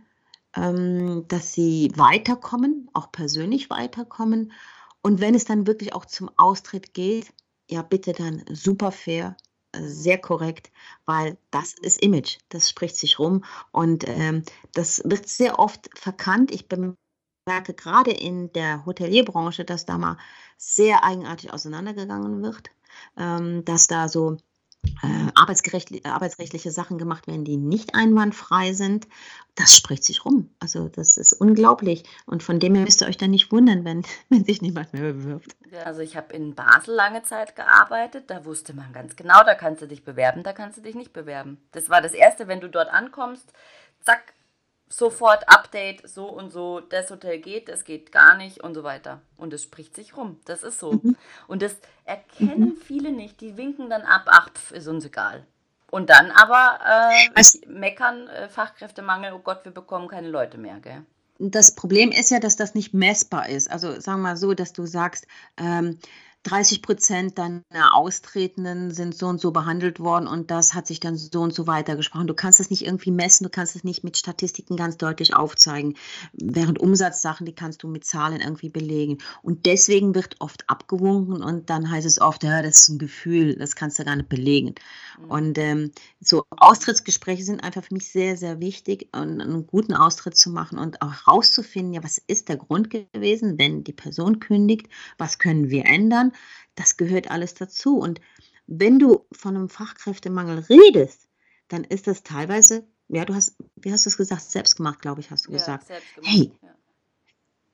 ähm, 0.56 1.26
dass 1.28 1.54
sie 1.54 1.92
weiterkommen, 1.96 2.90
auch 2.94 3.12
persönlich 3.12 3.70
weiterkommen 3.70 4.52
und 5.02 5.22
wenn 5.22 5.36
es 5.36 5.46
dann 5.46 5.68
wirklich 5.68 5.94
auch 5.94 6.06
zum 6.06 6.30
Austritt 6.38 6.94
geht, 6.94 7.34
ja, 7.70 7.82
bitte 7.82 8.14
dann 8.14 8.44
super 8.52 8.92
fair, 8.92 9.38
sehr 9.76 10.18
korrekt, 10.18 10.72
weil 11.06 11.38
das 11.52 11.74
ist 11.74 12.02
Image, 12.02 12.38
das 12.50 12.70
spricht 12.70 12.98
sich 12.98 13.20
rum 13.20 13.44
und 13.72 14.08
ähm, 14.08 14.44
das 14.74 15.02
wird 15.06 15.28
sehr 15.28 15.60
oft 15.60 15.90
verkannt. 15.98 16.52
Ich 16.52 16.68
bemerke 16.68 17.74
gerade 17.76 18.12
in 18.12 18.52
der 18.54 18.86
Hotelierbranche, 18.86 19.66
dass 19.66 19.86
da 19.86 19.98
mal 19.98 20.18
sehr 20.58 21.04
eigenartig 21.04 21.54
auseinandergegangen 21.54 22.42
wird, 22.42 22.72
ähm, 23.18 23.64
dass 23.66 23.88
da 23.88 24.10
so 24.10 24.38
äh, 25.04 25.32
arbeitsrechtliche 25.36 26.72
Sachen 26.72 26.98
gemacht 26.98 27.28
werden, 27.28 27.46
die 27.46 27.58
nicht 27.58 27.96
einwandfrei 27.96 28.74
sind. 28.74 29.08
Das 29.56 29.76
spricht 29.76 30.04
sich 30.04 30.26
rum. 30.26 30.50
Also 30.60 30.88
das 30.88 31.18
ist 31.18 31.34
unglaublich. 31.34 32.04
Und 32.26 32.44
von 32.44 32.60
dem 32.60 32.76
her 32.76 32.84
müsst 32.84 33.02
ihr 33.02 33.08
euch 33.08 33.18
dann 33.18 33.32
nicht 33.32 33.52
wundern, 33.52 33.86
wenn, 33.86 34.04
wenn 34.30 34.46
sich 34.46 34.62
niemand 34.62 34.94
mehr 34.94 35.14
bewirbt. 35.14 35.56
Also 35.86 36.02
ich 36.02 36.16
habe 36.16 36.34
in 36.34 36.56
Basel 36.56 36.96
lange 36.96 37.24
Zeit 37.24 37.56
gearbeitet. 37.56 38.26
Da 38.30 38.46
wusste 38.46 38.74
man 38.74 38.92
ganz 38.94 39.16
genau, 39.16 39.44
da 39.44 39.56
kannst 39.56 39.82
du 39.82 39.88
dich 39.88 40.04
bewerben, 40.04 40.44
da 40.44 40.54
kannst 40.54 40.78
du 40.78 40.82
dich 40.82 40.96
nicht 40.96 41.14
bewerben. 41.14 41.58
Das 41.72 41.90
war 41.90 42.02
das 42.02 42.14
Erste, 42.14 42.48
wenn 42.48 42.62
du 42.62 42.70
dort 42.70 42.90
ankommst. 42.90 43.52
Zack, 44.02 44.34
sofort 44.90 45.48
Update, 45.48 46.10
so 46.10 46.26
und 46.26 46.52
so, 46.52 46.80
das 46.80 47.12
Hotel 47.12 47.40
geht, 47.40 47.70
das 47.70 47.86
geht 47.86 48.12
gar 48.12 48.36
nicht 48.36 48.62
und 48.62 48.74
so 48.74 48.84
weiter. 48.84 49.22
Und 49.38 49.54
es 49.54 49.64
spricht 49.64 49.96
sich 49.96 50.18
rum. 50.18 50.40
Das 50.46 50.64
ist 50.64 50.80
so. 50.80 50.94
Mhm. 50.94 51.16
Und 51.48 51.62
das 51.62 51.76
erkennen 52.06 52.70
mhm. 52.70 52.78
viele 52.78 53.12
nicht. 53.12 53.40
Die 53.40 53.56
winken 53.56 53.90
dann 53.90 54.02
ab, 54.02 54.24
ach, 54.26 54.50
pf, 54.52 54.72
ist 54.72 54.88
uns 54.88 55.06
egal. 55.06 55.46
Und 55.92 56.10
dann 56.10 56.32
aber 56.32 56.80
äh, 56.86 57.30
also, 57.36 57.60
meckern, 57.68 58.28
äh, 58.28 58.50
Fachkräftemangel, 58.50 59.34
oh 59.34 59.40
Gott, 59.40 59.64
wir 59.64 59.72
bekommen 59.72 60.08
keine 60.08 60.30
Leute 60.30 60.58
mehr, 60.58 60.80
gell? 60.80 61.04
Das 61.42 61.74
Problem 61.74 62.12
ist 62.12 62.32
ja, 62.32 62.40
dass 62.40 62.58
das 62.58 62.76
nicht 62.76 62.94
messbar 62.94 63.48
ist. 63.48 63.72
Also 63.72 64.00
sagen 64.02 64.20
wir 64.20 64.30
mal 64.30 64.38
so, 64.38 64.54
dass 64.54 64.74
du 64.74 64.86
sagst, 64.86 65.26
ähm, 65.58 65.98
30 66.44 66.82
Prozent 66.82 67.38
deiner 67.38 67.64
Austretenden 67.94 68.92
sind 68.92 69.14
so 69.14 69.28
und 69.28 69.42
so 69.42 69.52
behandelt 69.52 70.00
worden 70.00 70.26
und 70.26 70.52
das 70.52 70.74
hat 70.74 70.88
sich 70.88 71.02
dann 71.02 71.18
so 71.18 71.42
und 71.42 71.54
so 71.54 71.68
weitergesprochen. 71.68 72.28
Du 72.28 72.34
kannst 72.34 72.62
das 72.62 72.70
nicht 72.70 72.86
irgendwie 72.86 73.12
messen, 73.12 73.44
du 73.44 73.50
kannst 73.50 73.76
es 73.76 73.84
nicht 73.84 74.06
mit 74.06 74.18
Statistiken 74.18 74.78
ganz 74.78 74.96
deutlich 74.98 75.36
aufzeigen. 75.36 75.96
Während 76.32 76.80
Umsatzsachen, 76.80 77.46
die 77.46 77.54
kannst 77.54 77.84
du 77.84 77.90
mit 77.90 78.06
Zahlen 78.06 78.40
irgendwie 78.40 78.70
belegen. 78.70 79.18
Und 79.42 79.66
deswegen 79.66 80.16
wird 80.16 80.38
oft 80.40 80.70
abgewunken 80.70 81.44
und 81.44 81.70
dann 81.70 81.92
heißt 81.92 82.08
es 82.08 82.22
oft, 82.22 82.44
ja, 82.44 82.62
das 82.62 82.84
ist 82.84 82.90
ein 82.90 83.00
Gefühl, 83.00 83.56
das 83.58 83.76
kannst 83.76 84.00
du 84.00 84.06
gar 84.06 84.16
nicht 84.16 84.30
belegen. 84.30 84.76
Mhm. 85.20 85.32
Und 85.32 85.58
ähm, 85.58 85.92
so 86.22 86.46
Austrittsgespräche 86.52 87.44
sind 87.44 87.64
einfach 87.66 87.84
für 87.84 87.94
mich 87.94 88.10
sehr, 88.12 88.38
sehr 88.38 88.62
wichtig, 88.62 89.10
und 89.12 89.42
einen 89.42 89.68
guten 89.68 89.94
Austritt 89.94 90.38
zu 90.38 90.52
machen 90.52 90.80
und 90.80 91.02
auch 91.02 91.28
rauszufinden, 91.28 91.94
ja, 91.94 92.04
was 92.04 92.18
ist 92.18 92.48
der 92.48 92.58
Grund 92.58 92.90
gewesen, 92.90 93.58
wenn 93.58 93.84
die 93.84 93.94
Person 93.94 94.40
kündigt, 94.40 94.88
was 95.18 95.38
können 95.38 95.70
wir 95.70 95.86
ändern 95.86 96.29
das 96.76 96.98
gehört 96.98 97.32
alles 97.32 97.54
dazu. 97.54 97.98
Und 97.98 98.22
wenn 98.68 99.00
du 99.00 99.26
von 99.32 99.56
einem 99.56 99.70
Fachkräftemangel 99.70 100.60
redest, 100.70 101.28
dann 101.70 101.84
ist 101.84 102.08
das 102.08 102.24
teilweise, 102.24 102.84
ja, 103.08 103.26
du 103.26 103.34
hast, 103.34 103.56
wie 103.76 103.92
hast 103.92 104.06
du 104.06 104.10
es 104.10 104.18
gesagt, 104.18 104.42
selbst 104.42 104.78
gemacht, 104.78 105.02
glaube 105.02 105.22
ich, 105.22 105.32
hast 105.32 105.48
du 105.48 105.52
ja, 105.52 105.58
gesagt. 105.58 105.88
Hey, 106.24 106.52
ja. 106.62 106.70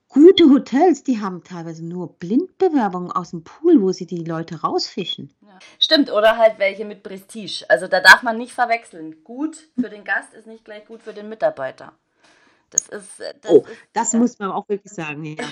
gute 0.09 0.45
Hotels, 0.45 1.03
die 1.03 1.19
haben 1.19 1.43
teilweise 1.43 1.85
nur 1.85 2.13
Blindbewerbungen 2.13 3.11
aus 3.11 3.31
dem 3.31 3.43
Pool, 3.43 3.81
wo 3.81 3.91
sie 3.91 4.05
die 4.05 4.23
Leute 4.23 4.61
rausfischen. 4.61 5.33
Ja. 5.41 5.59
Stimmt, 5.79 6.11
oder 6.11 6.37
halt 6.37 6.59
welche 6.59 6.85
mit 6.85 7.03
Prestige. 7.03 7.65
Also 7.69 7.87
da 7.87 7.99
darf 7.99 8.23
man 8.23 8.37
nicht 8.37 8.53
verwechseln. 8.53 9.23
Gut 9.23 9.69
für 9.79 9.89
den 9.89 10.03
Gast 10.03 10.33
ist 10.33 10.47
nicht 10.47 10.65
gleich 10.65 10.85
gut 10.85 11.01
für 11.03 11.13
den 11.13 11.29
Mitarbeiter. 11.29 11.93
Das 12.69 12.87
ist. 12.87 13.19
Äh, 13.19 13.33
das, 13.41 13.51
oh, 13.51 13.59
ist, 13.59 13.77
das 13.93 14.13
muss 14.13 14.39
man 14.39 14.51
auch 14.51 14.67
wirklich 14.67 14.91
sagen, 14.91 15.23
ja. 15.23 15.43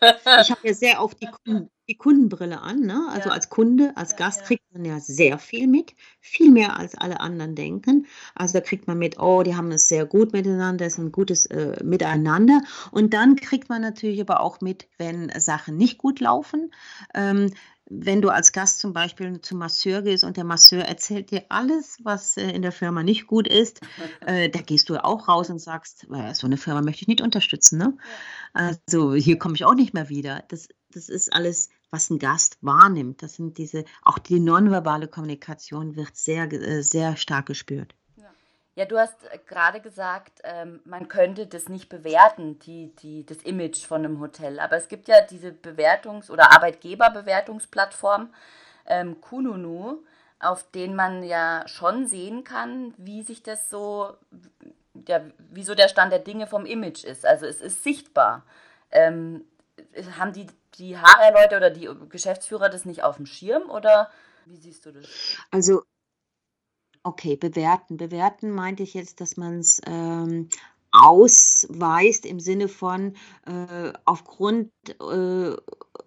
Ich 0.00 0.50
habe 0.50 0.60
ja 0.62 0.74
sehr 0.74 1.02
oft 1.02 1.20
die, 1.20 1.26
Kunden, 1.26 1.70
die 1.88 1.96
Kundenbrille 1.96 2.60
an. 2.60 2.80
Ne? 2.80 3.06
Also 3.10 3.28
ja. 3.28 3.34
als 3.34 3.48
Kunde, 3.48 3.92
als 3.96 4.16
Gast 4.16 4.44
kriegt 4.44 4.62
man 4.72 4.84
ja 4.84 5.00
sehr 5.00 5.38
viel 5.38 5.66
mit, 5.66 5.94
viel 6.20 6.50
mehr 6.50 6.78
als 6.78 6.94
alle 6.96 7.20
anderen 7.20 7.54
denken. 7.54 8.06
Also 8.34 8.54
da 8.54 8.60
kriegt 8.60 8.86
man 8.86 8.98
mit, 8.98 9.18
oh, 9.18 9.42
die 9.42 9.56
haben 9.56 9.72
es 9.72 9.88
sehr 9.88 10.06
gut 10.06 10.32
miteinander, 10.32 10.86
es 10.86 10.94
ist 10.94 10.98
ein 10.98 11.12
gutes 11.12 11.46
äh, 11.46 11.82
Miteinander. 11.82 12.60
Und 12.90 13.14
dann 13.14 13.36
kriegt 13.36 13.68
man 13.68 13.82
natürlich 13.82 14.20
aber 14.20 14.40
auch 14.40 14.60
mit, 14.60 14.88
wenn 14.98 15.30
Sachen 15.38 15.76
nicht 15.76 15.98
gut 15.98 16.20
laufen. 16.20 16.72
Ähm, 17.14 17.52
wenn 17.90 18.20
du 18.20 18.28
als 18.28 18.52
Gast 18.52 18.80
zum 18.80 18.92
Beispiel 18.92 19.40
zum 19.40 19.58
Masseur 19.58 20.02
gehst 20.02 20.24
und 20.24 20.36
der 20.36 20.44
Masseur 20.44 20.84
erzählt 20.84 21.30
dir 21.30 21.44
alles, 21.48 21.98
was 22.02 22.36
äh, 22.36 22.50
in 22.50 22.62
der 22.62 22.72
Firma 22.72 23.02
nicht 23.02 23.26
gut 23.26 23.48
ist, 23.48 23.80
äh, 24.26 24.48
da 24.48 24.60
gehst 24.60 24.88
du 24.88 25.02
auch 25.02 25.28
raus 25.28 25.50
und 25.50 25.58
sagst, 25.58 26.06
so 26.32 26.46
eine 26.46 26.56
Firma 26.56 26.82
möchte 26.82 27.02
ich 27.02 27.08
nicht 27.08 27.20
unterstützen. 27.20 27.78
Ne? 27.78 27.96
Also 28.52 29.14
hier 29.14 29.38
komme 29.38 29.54
ich 29.54 29.64
auch 29.64 29.74
nicht 29.74 29.94
mehr 29.94 30.08
wieder. 30.08 30.44
Das 30.48 30.68
das 30.90 31.08
ist 31.08 31.32
alles, 31.32 31.68
was 31.90 32.10
ein 32.10 32.18
Gast 32.18 32.58
wahrnimmt. 32.60 33.22
Das 33.22 33.34
sind 33.34 33.58
diese, 33.58 33.84
auch 34.02 34.18
die 34.18 34.40
nonverbale 34.40 35.08
Kommunikation 35.08 35.96
wird 35.96 36.16
sehr, 36.16 36.50
äh, 36.52 36.82
sehr 36.82 37.16
stark 37.16 37.46
gespürt. 37.46 37.94
Ja, 38.78 38.84
du 38.84 38.96
hast 38.96 39.24
äh, 39.24 39.40
gerade 39.44 39.80
gesagt, 39.80 40.38
ähm, 40.44 40.78
man 40.84 41.08
könnte 41.08 41.48
das 41.48 41.68
nicht 41.68 41.88
bewerten, 41.88 42.60
die, 42.60 42.94
die, 43.02 43.26
das 43.26 43.38
Image 43.38 43.84
von 43.84 44.04
einem 44.04 44.20
Hotel. 44.20 44.60
Aber 44.60 44.76
es 44.76 44.86
gibt 44.86 45.08
ja 45.08 45.20
diese 45.20 45.48
Bewertungs- 45.48 46.30
oder 46.30 46.52
Arbeitgeberbewertungsplattform 46.52 48.32
ähm, 48.86 49.20
Kununu, 49.20 50.04
auf 50.38 50.62
denen 50.70 50.94
man 50.94 51.24
ja 51.24 51.66
schon 51.66 52.06
sehen 52.06 52.44
kann, 52.44 52.94
wie 52.98 53.24
sich 53.24 53.42
das 53.42 53.68
so, 53.68 54.14
ja, 55.08 55.22
wie 55.50 55.64
so 55.64 55.74
der 55.74 55.88
Stand 55.88 56.12
der 56.12 56.20
Dinge 56.20 56.46
vom 56.46 56.64
Image 56.64 57.02
ist. 57.02 57.26
Also 57.26 57.46
es 57.46 57.60
ist 57.60 57.82
sichtbar. 57.82 58.44
Ähm, 58.92 59.44
haben 60.20 60.32
die, 60.32 60.46
die 60.74 60.96
HR-Leute 60.96 61.56
oder 61.56 61.70
die 61.70 61.90
Geschäftsführer 62.10 62.68
das 62.68 62.84
nicht 62.84 63.02
auf 63.02 63.16
dem 63.16 63.26
Schirm 63.26 63.70
oder 63.70 64.08
wie 64.46 64.56
siehst 64.56 64.86
du 64.86 64.92
das? 64.92 65.04
Also 65.50 65.82
Okay, 67.08 67.36
bewerten. 67.36 67.96
Bewerten 67.96 68.50
meinte 68.50 68.82
ich 68.82 68.92
jetzt, 68.92 69.22
dass 69.22 69.38
man 69.38 69.60
es 69.60 69.80
ähm, 69.86 70.50
ausweist 70.92 72.26
im 72.26 72.38
Sinne 72.38 72.68
von 72.68 73.14
äh, 73.46 73.94
aufgrund 74.04 74.70
äh, 75.00 75.56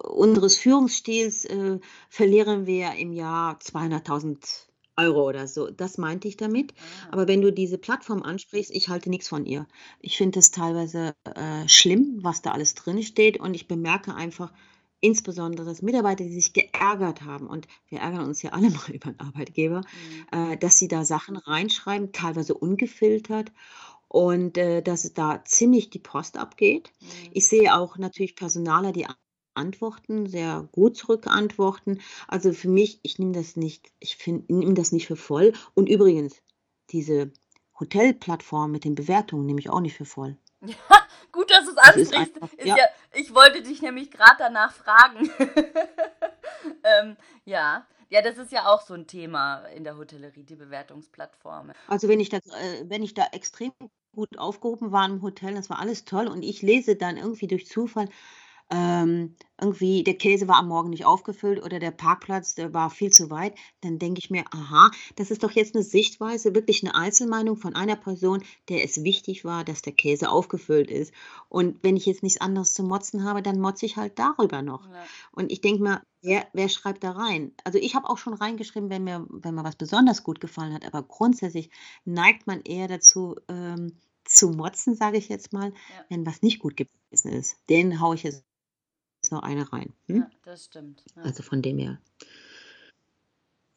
unseres 0.03 0.57
Führungsstils 0.59 1.45
äh, 1.45 1.79
verlieren 2.07 2.67
wir 2.67 2.93
im 2.93 3.13
Jahr 3.13 3.57
200.000 3.57 4.67
Euro 4.95 5.27
oder 5.27 5.47
so. 5.47 5.71
Das 5.71 5.97
meinte 5.97 6.27
ich 6.27 6.37
damit. 6.37 6.75
Ah. 6.77 7.13
Aber 7.13 7.27
wenn 7.27 7.41
du 7.41 7.51
diese 7.51 7.79
Plattform 7.79 8.21
ansprichst, 8.21 8.69
ich 8.69 8.89
halte 8.89 9.09
nichts 9.09 9.27
von 9.27 9.47
ihr. 9.47 9.65
Ich 10.01 10.17
finde 10.17 10.37
es 10.37 10.51
teilweise 10.51 11.15
äh, 11.25 11.67
schlimm, 11.67 12.19
was 12.21 12.43
da 12.43 12.51
alles 12.51 12.75
drin 12.75 13.01
steht 13.01 13.39
und 13.39 13.55
ich 13.55 13.67
bemerke 13.67 14.13
einfach, 14.13 14.53
insbesondere 15.01 15.65
dass 15.65 15.81
Mitarbeiter, 15.81 16.23
die 16.23 16.33
sich 16.33 16.53
geärgert 16.53 17.23
haben, 17.23 17.47
und 17.47 17.67
wir 17.89 17.99
ärgern 17.99 18.25
uns 18.25 18.41
ja 18.41 18.51
alle 18.51 18.69
mal 18.69 18.91
über 18.91 19.07
einen 19.07 19.19
Arbeitgeber, 19.19 19.81
mhm. 19.81 20.53
äh, 20.53 20.57
dass 20.57 20.77
sie 20.77 20.87
da 20.87 21.03
Sachen 21.03 21.35
reinschreiben, 21.35 22.11
teilweise 22.11 22.53
ungefiltert 22.53 23.51
und 24.07 24.57
äh, 24.57 24.81
dass 24.81 25.03
es 25.03 25.13
da 25.13 25.43
ziemlich 25.43 25.89
die 25.89 25.99
Post 25.99 26.37
abgeht. 26.37 26.91
Mhm. 26.99 27.07
Ich 27.33 27.47
sehe 27.47 27.75
auch 27.75 27.97
natürlich 27.97 28.35
Personaler, 28.35 28.91
die 28.91 29.07
antworten, 29.53 30.27
sehr 30.27 30.67
gut 30.71 30.97
zurückantworten. 30.97 32.01
Also 32.27 32.53
für 32.53 32.69
mich, 32.69 32.99
ich 33.03 33.19
nehme 33.19 33.33
das 33.33 33.55
nicht, 33.55 33.91
ich 33.99 34.17
nehme 34.25 34.73
das 34.73 34.91
nicht 34.91 35.07
für 35.07 35.15
voll. 35.15 35.53
Und 35.73 35.89
übrigens, 35.89 36.41
diese 36.89 37.31
Hotelplattform 37.79 38.71
mit 38.71 38.85
den 38.85 38.95
Bewertungen 38.95 39.45
nehme 39.45 39.59
ich 39.59 39.69
auch 39.69 39.81
nicht 39.81 39.95
für 39.95 40.05
voll. 40.05 40.37
Ja, 40.65 40.75
gut, 41.31 41.49
dass 41.51 41.65
du 41.65 41.71
es 41.71 41.77
ansprichst. 41.77 42.35
Ja. 42.63 42.77
ja. 42.77 42.85
ich 43.13 43.33
wollte 43.33 43.61
dich 43.61 43.81
nämlich 43.81 44.11
gerade 44.11 44.35
danach 44.39 44.73
fragen. 44.73 45.29
ähm, 46.83 47.17
ja. 47.45 47.85
Ja, 48.09 48.21
das 48.21 48.37
ist 48.37 48.51
ja 48.51 48.65
auch 48.65 48.81
so 48.81 48.93
ein 48.93 49.07
Thema 49.07 49.63
in 49.67 49.85
der 49.85 49.95
Hotellerie, 49.95 50.43
die 50.43 50.57
Bewertungsplattformen. 50.57 51.73
Also 51.87 52.09
wenn 52.09 52.19
ich 52.19 52.27
das, 52.27 52.45
äh, 52.45 52.83
wenn 52.89 53.03
ich 53.03 53.13
da 53.13 53.27
extrem 53.31 53.71
gut 54.13 54.37
aufgehoben 54.37 54.91
war 54.91 55.05
im 55.05 55.21
Hotel, 55.21 55.55
das 55.55 55.69
war 55.69 55.79
alles 55.79 56.03
toll 56.03 56.27
und 56.27 56.43
ich 56.43 56.61
lese 56.61 56.97
dann 56.97 57.15
irgendwie 57.15 57.47
durch 57.47 57.67
Zufall, 57.67 58.09
ähm, 58.71 59.35
irgendwie 59.59 60.03
der 60.03 60.15
Käse 60.15 60.47
war 60.47 60.57
am 60.57 60.69
Morgen 60.69 60.89
nicht 60.89 61.05
aufgefüllt 61.05 61.61
oder 61.61 61.77
der 61.77 61.91
Parkplatz, 61.91 62.55
der 62.55 62.73
war 62.73 62.89
viel 62.89 63.11
zu 63.11 63.29
weit, 63.29 63.53
dann 63.81 63.99
denke 63.99 64.19
ich 64.23 64.31
mir, 64.31 64.45
aha, 64.51 64.89
das 65.17 65.29
ist 65.29 65.43
doch 65.43 65.51
jetzt 65.51 65.75
eine 65.75 65.83
Sichtweise, 65.83 66.55
wirklich 66.55 66.81
eine 66.81 66.95
Einzelmeinung 66.95 67.57
von 67.57 67.75
einer 67.75 67.97
Person, 67.97 68.43
der 68.69 68.83
es 68.83 69.03
wichtig 69.03 69.43
war, 69.43 69.65
dass 69.65 69.81
der 69.81 69.93
Käse 69.93 70.29
aufgefüllt 70.29 70.89
ist. 70.89 71.13
Und 71.49 71.83
wenn 71.83 71.97
ich 71.97 72.05
jetzt 72.05 72.23
nichts 72.23 72.39
anderes 72.39 72.73
zu 72.73 72.83
motzen 72.83 73.25
habe, 73.25 73.41
dann 73.41 73.59
motze 73.59 73.85
ich 73.85 73.97
halt 73.97 74.17
darüber 74.17 74.61
noch. 74.61 74.87
Ja. 74.87 75.03
Und 75.33 75.51
ich 75.51 75.59
denke 75.59 75.83
mir, 75.83 76.01
wer, 76.21 76.47
wer 76.53 76.69
schreibt 76.69 77.03
da 77.03 77.11
rein? 77.11 77.51
Also 77.65 77.77
ich 77.77 77.93
habe 77.93 78.09
auch 78.09 78.17
schon 78.17 78.33
reingeschrieben, 78.33 78.89
wenn 78.89 79.03
mir, 79.03 79.27
wenn 79.29 79.53
mir 79.53 79.65
was 79.65 79.75
besonders 79.75 80.23
gut 80.23 80.39
gefallen 80.39 80.73
hat, 80.73 80.85
aber 80.85 81.03
grundsätzlich 81.03 81.69
neigt 82.05 82.47
man 82.47 82.61
eher 82.61 82.87
dazu, 82.87 83.35
ähm, 83.49 83.99
zu 84.23 84.49
motzen, 84.49 84.95
sage 84.95 85.17
ich 85.17 85.29
jetzt 85.29 85.51
mal, 85.51 85.69
ja. 85.71 86.05
wenn 86.09 86.25
was 86.25 86.41
nicht 86.41 86.59
gut 86.59 86.77
gewesen 86.77 87.33
ist. 87.33 87.57
Den 87.69 87.99
haue 87.99 88.15
ich 88.15 88.23
jetzt 88.23 88.45
noch 89.31 89.43
eine 89.43 89.71
rein. 89.71 89.93
Hm? 90.07 90.17
Ja, 90.17 90.29
das 90.43 90.65
stimmt. 90.65 91.03
Ja. 91.15 91.23
Also 91.23 91.43
von 91.43 91.61
dem 91.61 91.77
her 91.77 91.99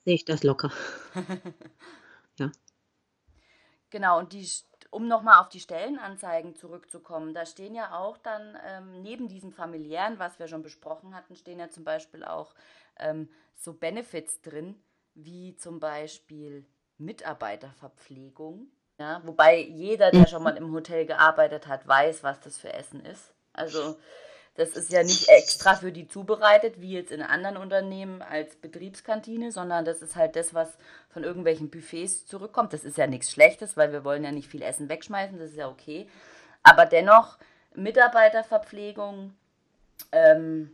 sehe 0.04 0.14
ich 0.14 0.24
das 0.24 0.42
locker. 0.42 0.70
ja. 2.38 2.50
Genau, 3.90 4.18
und 4.18 4.32
die, 4.32 4.48
um 4.90 5.06
nochmal 5.06 5.40
auf 5.40 5.48
die 5.48 5.60
Stellenanzeigen 5.60 6.56
zurückzukommen, 6.56 7.32
da 7.32 7.46
stehen 7.46 7.74
ja 7.74 7.96
auch 7.96 8.18
dann 8.18 8.58
ähm, 8.66 9.02
neben 9.02 9.28
diesem 9.28 9.52
familiären, 9.52 10.18
was 10.18 10.38
wir 10.38 10.48
schon 10.48 10.62
besprochen 10.62 11.14
hatten, 11.14 11.36
stehen 11.36 11.60
ja 11.60 11.70
zum 11.70 11.84
Beispiel 11.84 12.24
auch 12.24 12.54
ähm, 12.98 13.28
so 13.56 13.72
Benefits 13.72 14.40
drin, 14.42 14.82
wie 15.14 15.56
zum 15.56 15.78
Beispiel 15.78 16.66
Mitarbeiterverpflegung. 16.98 18.68
Ja, 18.98 19.22
wobei 19.24 19.60
jeder, 19.60 20.10
der 20.12 20.26
schon 20.26 20.42
mal 20.42 20.56
im 20.56 20.72
Hotel 20.72 21.04
gearbeitet 21.06 21.66
hat, 21.66 21.86
weiß, 21.86 22.22
was 22.22 22.40
das 22.40 22.56
für 22.56 22.72
Essen 22.72 23.04
ist. 23.04 23.32
Also 23.52 23.96
das 24.56 24.70
ist 24.70 24.92
ja 24.92 25.02
nicht 25.02 25.28
extra 25.28 25.74
für 25.74 25.90
die 25.90 26.06
zubereitet, 26.06 26.80
wie 26.80 26.92
jetzt 26.92 27.10
in 27.10 27.22
anderen 27.22 27.56
Unternehmen 27.56 28.22
als 28.22 28.54
Betriebskantine, 28.54 29.50
sondern 29.50 29.84
das 29.84 30.00
ist 30.00 30.14
halt 30.14 30.36
das, 30.36 30.54
was 30.54 30.78
von 31.08 31.24
irgendwelchen 31.24 31.70
Buffets 31.70 32.26
zurückkommt. 32.26 32.72
Das 32.72 32.84
ist 32.84 32.96
ja 32.96 33.08
nichts 33.08 33.32
Schlechtes, 33.32 33.76
weil 33.76 33.90
wir 33.90 34.04
wollen 34.04 34.22
ja 34.22 34.30
nicht 34.30 34.48
viel 34.48 34.62
Essen 34.62 34.88
wegschmeißen, 34.88 35.38
das 35.38 35.50
ist 35.50 35.56
ja 35.56 35.68
okay. 35.68 36.06
Aber 36.62 36.86
dennoch 36.86 37.38
Mitarbeiterverpflegung, 37.74 39.34
ähm, 40.12 40.70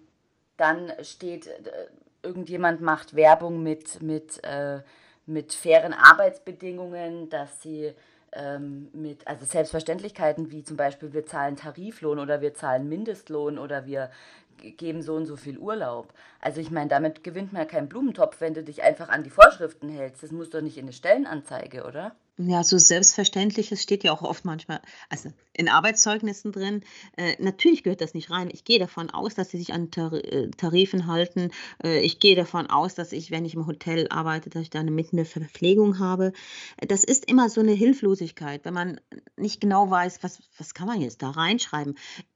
dann 0.59 0.93
steht, 1.03 1.47
äh, 1.47 1.87
irgendjemand 2.23 2.83
macht 2.83 3.16
Werbung 3.16 3.62
mit, 3.62 4.03
mit, 4.03 4.45
äh, 4.45 4.81
mit 5.25 5.55
fairen 5.55 5.95
Arbeitsbedingungen, 5.95 7.31
dass 7.31 7.62
sie 7.62 7.95
ähm, 8.33 8.88
mit, 8.93 9.27
also 9.27 9.45
Selbstverständlichkeiten 9.45 10.51
wie 10.51 10.62
zum 10.62 10.77
Beispiel 10.77 11.12
wir 11.12 11.27
zahlen 11.27 11.57
Tariflohn 11.57 12.19
oder 12.19 12.40
wir 12.40 12.55
zahlen 12.55 12.88
Mindestlohn 12.88 13.59
oder 13.59 13.87
wir 13.87 14.11
geben 14.57 15.03
so 15.03 15.14
und 15.14 15.27
so 15.27 15.37
viel 15.37 15.59
Urlaub. 15.59 16.12
Also 16.40 16.61
ich 16.61 16.71
meine, 16.71 16.88
damit 16.88 17.25
gewinnt 17.25 17.53
man 17.53 17.62
ja 17.62 17.69
keinen 17.69 17.88
Blumentopf, 17.88 18.40
wenn 18.40 18.55
du 18.55 18.62
dich 18.62 18.83
einfach 18.83 19.09
an 19.09 19.23
die 19.23 19.31
Vorschriften 19.31 19.88
hältst. 19.88 20.23
Das 20.23 20.33
muss 20.33 20.51
doch 20.51 20.61
nicht 20.61 20.77
in 20.77 20.85
eine 20.85 20.93
Stellenanzeige, 20.93 21.85
oder? 21.85 22.14
Ja, 22.38 22.64
so 22.64 22.79
Selbstverständliches 22.79 23.83
steht 23.83 24.03
ja 24.03 24.12
auch 24.12 24.23
oft 24.23 24.45
manchmal, 24.45 24.81
also 25.11 25.31
in 25.53 25.69
Arbeitszeugnissen 25.69 26.53
drin. 26.53 26.83
Äh, 27.16 27.37
natürlich 27.38 27.83
gehört 27.83 28.01
das 28.01 28.14
nicht 28.14 28.31
rein. 28.31 28.49
Ich 28.51 28.64
gehe 28.64 28.79
davon 28.79 29.11
aus, 29.11 29.35
dass 29.35 29.51
sie 29.51 29.59
sich 29.59 29.75
an 29.75 29.90
Tar 29.90 30.12
äh, 30.12 30.51
Tarifen 30.51 31.07
halten. 31.07 31.51
Äh, 31.85 32.01
ich 32.01 32.19
gehe 32.19 32.37
davon 32.37 32.69
aus, 32.69 32.95
dass 32.95 33.12
ich, 33.12 33.31
wenn 33.31 33.45
ich 33.45 33.55
im 33.55 33.66
Hotel 33.66 34.07
arbeite, 34.09 34.49
dass 34.49 34.62
ich 34.62 34.71
da 34.71 34.81
eine 34.81 34.90
mit 34.90 35.12
eine 35.12 35.27
Verpflegung 35.27 35.99
habe. 35.99 36.33
Das 36.79 37.05
ist 37.05 37.29
immer 37.31 37.51
so 37.51 37.61
eine 37.61 37.73
Hilflosigkeit, 37.73 38.64
wenn 38.64 38.75
man 38.75 39.01
nicht 39.37 39.61
genau 39.61 39.90
weiß, 39.90 40.23
was, 40.23 40.40
was 40.57 40.73
kann 40.73 40.87
man 40.87 41.01
jetzt 41.01 41.23
da 41.23 41.31
reinschreiben. 41.31 41.95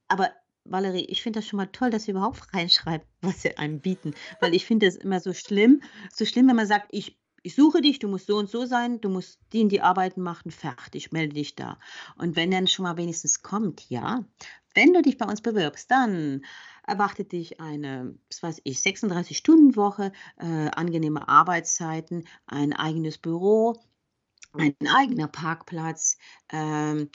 Aber 0.08 0.30
Valerie, 0.64 1.04
ich 1.04 1.22
finde 1.22 1.38
das 1.38 1.46
schon 1.48 1.58
mal 1.58 1.66
toll, 1.66 1.90
dass 1.90 2.04
Sie 2.04 2.10
überhaupt 2.10 2.42
reinschreiben, 2.54 3.06
was 3.20 3.42
Sie 3.42 3.56
einem 3.56 3.80
bieten. 3.80 4.14
Weil 4.40 4.54
ich 4.54 4.66
finde 4.66 4.86
es 4.86 4.96
immer 4.96 5.20
so 5.20 5.32
schlimm, 5.32 5.82
so 6.12 6.24
schlimm, 6.24 6.48
wenn 6.48 6.56
man 6.56 6.66
sagt, 6.66 6.88
ich, 6.90 7.16
ich 7.44 7.54
suche 7.54 7.82
dich, 7.82 7.98
du 7.98 8.08
musst 8.08 8.26
so 8.26 8.38
und 8.38 8.48
so 8.48 8.64
sein, 8.64 9.02
du 9.02 9.10
musst 9.10 9.38
die 9.52 9.62
und 9.62 9.68
die 9.68 9.82
Arbeiten 9.82 10.22
machen, 10.22 10.50
fertig, 10.50 11.12
melde 11.12 11.34
dich 11.34 11.54
da. 11.54 11.78
Und 12.16 12.36
wenn 12.36 12.50
dann 12.50 12.66
schon 12.66 12.84
mal 12.84 12.96
wenigstens 12.96 13.42
kommt, 13.42 13.88
ja, 13.90 14.24
wenn 14.74 14.94
du 14.94 15.02
dich 15.02 15.18
bei 15.18 15.26
uns 15.26 15.42
bewirbst, 15.42 15.90
dann 15.90 16.44
erwartet 16.86 17.32
dich 17.32 17.60
eine, 17.60 18.18
was 18.30 18.42
weiß 18.42 18.60
ich, 18.64 18.78
36-Stunden-Woche, 18.78 20.12
äh, 20.38 20.70
angenehme 20.70 21.28
Arbeitszeiten, 21.28 22.26
ein 22.46 22.72
eigenes 22.72 23.18
Büro, 23.18 23.78
ein 24.54 24.74
eigener 24.88 25.28
Parkplatz, 25.28 26.16
ähm, 26.50 27.10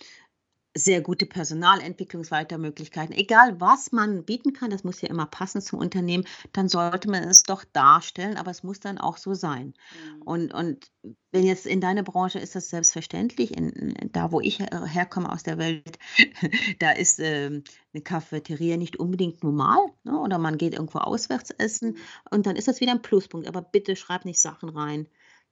sehr 0.80 1.02
gute 1.02 1.26
Personalentwicklungsweitermöglichkeiten. 1.26 3.16
Egal, 3.16 3.60
was 3.60 3.92
man 3.92 4.24
bieten 4.24 4.54
kann, 4.54 4.72
das 4.72 4.84
muss 4.84 5.02
ja 5.02 5.10
immer 5.10 5.26
passen 5.26 5.62
zum 5.62 5.80
Unternehmen, 5.80 6.26
dann 6.54 6.70
sollte 6.70 7.10
man 7.10 7.24
es 7.24 7.44
doch 7.44 7.64
darstellen, 7.64 8.38
aber 8.38 8.52
es 8.52 8.64
muss 8.64 8.80
dann 8.80 8.98
auch 8.98 9.18
so 9.18 9.34
sein. 9.34 9.74
Mhm. 10.16 10.22
Und, 10.24 10.54
und 10.54 10.92
wenn 11.32 11.44
jetzt 11.44 11.66
in 11.66 11.82
deiner 11.82 12.04
Branche 12.04 12.40
ist 12.40 12.56
das 12.56 12.70
selbstverständlich, 12.70 13.56
in, 13.56 13.70
in, 13.70 14.12
da 14.12 14.32
wo 14.32 14.42
ich 14.42 14.60
her, 14.60 14.86
herkomme 14.86 15.32
aus 15.32 15.44
der 15.44 15.58
Welt, 15.58 16.00
da 16.80 16.92
ist 16.92 17.20
äh, 17.20 17.62
eine 17.94 18.04
Cafeteria 18.04 18.78
nicht 18.78 18.98
unbedingt 18.98 19.44
normal 19.44 19.80
ne? 20.04 20.20
oder 20.20 20.38
man 20.38 20.58
geht 20.58 20.74
irgendwo 20.74 21.00
auswärts 21.00 21.52
essen 21.52 21.92
mhm. 21.92 21.98
und 22.32 22.46
dann 22.46 22.56
ist 22.56 22.68
das 22.68 22.82
wieder 22.82 22.92
ein 22.92 23.02
Pluspunkt. 23.02 23.48
Aber 23.48 23.62
bitte 23.62 23.96
schreib 23.96 24.26
nicht 24.26 24.42
Sachen 24.42 24.70
rein, 24.70 25.08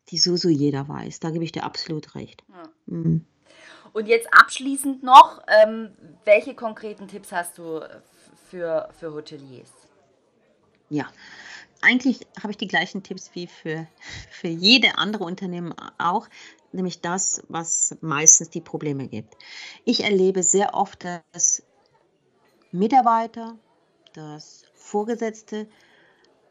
die 0.10 0.18
so, 0.18 0.38
so 0.38 0.50
jeder 0.50 0.88
weiß. 0.88 1.20
Da 1.20 1.32
gebe 1.32 1.44
ich 1.44 1.52
dir 1.52 1.64
absolut 1.64 2.16
recht. 2.16 2.44
Ja. 2.50 2.70
Mhm. 2.86 3.26
Und 3.98 4.06
jetzt 4.06 4.32
abschließend 4.32 5.02
noch, 5.02 5.42
ähm, 5.48 5.90
welche 6.24 6.54
konkreten 6.54 7.08
Tipps 7.08 7.32
hast 7.32 7.58
du 7.58 7.82
für, 8.48 8.90
für 9.00 9.12
Hoteliers? 9.12 9.74
Ja, 10.92 11.08
eigentlich 11.82 12.28
habe 12.40 12.52
ich 12.52 12.58
die 12.58 12.68
gleichen 12.68 13.02
Tipps 13.02 13.32
wie 13.34 13.48
für, 13.48 13.88
für 14.30 14.50
jede 14.50 15.00
andere 15.00 15.24
Unternehmen 15.24 15.74
auch, 15.98 16.28
nämlich 16.72 17.02
das, 17.02 17.42
was 17.50 17.98
meistens 18.02 18.52
die 18.52 18.62
Probleme 18.62 19.08
gibt. 19.08 19.36
Ich 19.84 20.04
erlebe 20.04 20.44
sehr 20.44 20.76
oft, 20.76 21.04
dass 21.34 21.64
Mitarbeiter 22.72 23.56
dass 24.14 24.66
Vorgesetzte 24.74 25.68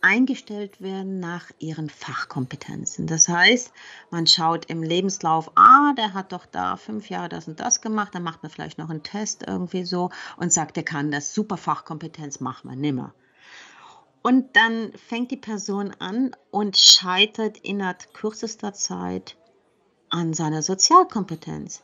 eingestellt 0.03 0.81
werden 0.81 1.21
nach 1.21 1.51
ihren 1.59 1.91
Fachkompetenzen. 1.91 3.07
Das 3.07 3.29
heißt, 3.29 3.73
man 4.11 4.27
schaut 4.27 4.67
im 4.67 4.83
Lebenslauf, 4.83 5.51
ah, 5.57 5.93
der 5.97 6.15
hat 6.15 6.33
doch 6.33 6.47
da 6.47 6.77
fünf 6.77 7.09
Jahre 7.09 7.29
das 7.29 7.49
und 7.49 7.61
das 7.61 7.81
gemacht, 7.81 8.15
dann 8.15 8.23
macht 8.23 8.43
man 8.43 8.51
vielleicht 8.51 8.79
noch 8.79 8.91
einen 8.91 9.03
Test 9.03 9.45
irgendwie 9.47 9.85
so 9.85 10.11
und 10.37 10.53
sagt, 10.53 10.77
der 10.77 10.85
kann 10.85 11.11
das, 11.11 11.35
super 11.35 11.57
Fachkompetenz, 11.57 12.41
machen 12.41 12.71
wir 12.71 12.77
nimmer. 12.77 13.15
Und 14.23 14.57
dann 14.57 14.93
fängt 14.95 15.31
die 15.31 15.37
Person 15.37 15.93
an 16.01 16.35
und 16.51 16.77
scheitert 16.77 17.59
innerhalb 17.59 18.13
kürzester 18.13 18.73
Zeit 18.73 19.37
an 20.11 20.35
seiner 20.35 20.63
Sozialkompetenz. 20.63 21.83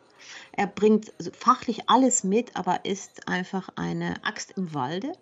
Er 0.53 0.67
bringt 0.67 1.13
fachlich 1.33 1.89
alles 1.89 2.25
mit, 2.25 2.57
aber 2.57 2.85
ist 2.85 3.29
einfach 3.29 3.69
eine 3.77 4.25
Axt 4.25 4.53
im 4.57 4.75
Walde. 4.75 5.13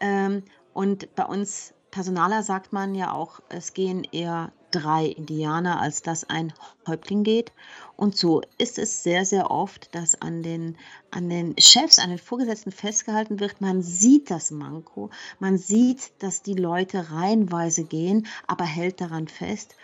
Ähm, 0.00 0.44
und 0.72 1.14
bei 1.14 1.24
uns 1.24 1.74
Personaler 1.90 2.42
sagt 2.42 2.72
man 2.72 2.94
ja 2.94 3.12
auch, 3.12 3.40
es 3.48 3.74
gehen 3.74 4.04
eher 4.04 4.52
drei 4.70 5.06
Indianer, 5.06 5.80
als 5.80 6.02
dass 6.02 6.28
ein 6.28 6.52
Häuptling 6.86 7.24
geht. 7.24 7.52
Und 7.96 8.16
so 8.16 8.42
ist 8.58 8.78
es 8.78 9.02
sehr, 9.02 9.24
sehr 9.24 9.50
oft, 9.50 9.94
dass 9.94 10.20
an 10.22 10.42
den, 10.42 10.76
an 11.10 11.28
den 11.28 11.54
Chefs, 11.58 11.98
an 11.98 12.10
den 12.10 12.18
Vorgesetzten 12.18 12.72
festgehalten 12.72 13.40
wird. 13.40 13.60
Man 13.60 13.82
sieht 13.82 14.30
das 14.30 14.50
Manko, 14.50 15.10
man 15.38 15.58
sieht, 15.58 16.12
dass 16.22 16.42
die 16.42 16.54
Leute 16.54 17.10
reihenweise 17.10 17.84
gehen, 17.84 18.26
aber 18.46 18.64
hält 18.64 19.00
daran 19.00 19.28
fest. 19.28 19.74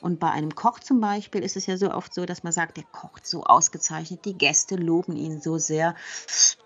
Und 0.00 0.18
bei 0.18 0.30
einem 0.30 0.56
Koch 0.56 0.80
zum 0.80 1.00
Beispiel 1.00 1.42
ist 1.42 1.56
es 1.56 1.66
ja 1.66 1.76
so 1.76 1.92
oft 1.92 2.12
so, 2.12 2.26
dass 2.26 2.42
man 2.42 2.52
sagt, 2.52 2.76
der 2.76 2.84
kocht 2.90 3.24
so 3.24 3.44
ausgezeichnet, 3.44 4.24
die 4.24 4.36
Gäste 4.36 4.74
loben 4.74 5.16
ihn 5.16 5.40
so 5.40 5.58
sehr. 5.58 5.94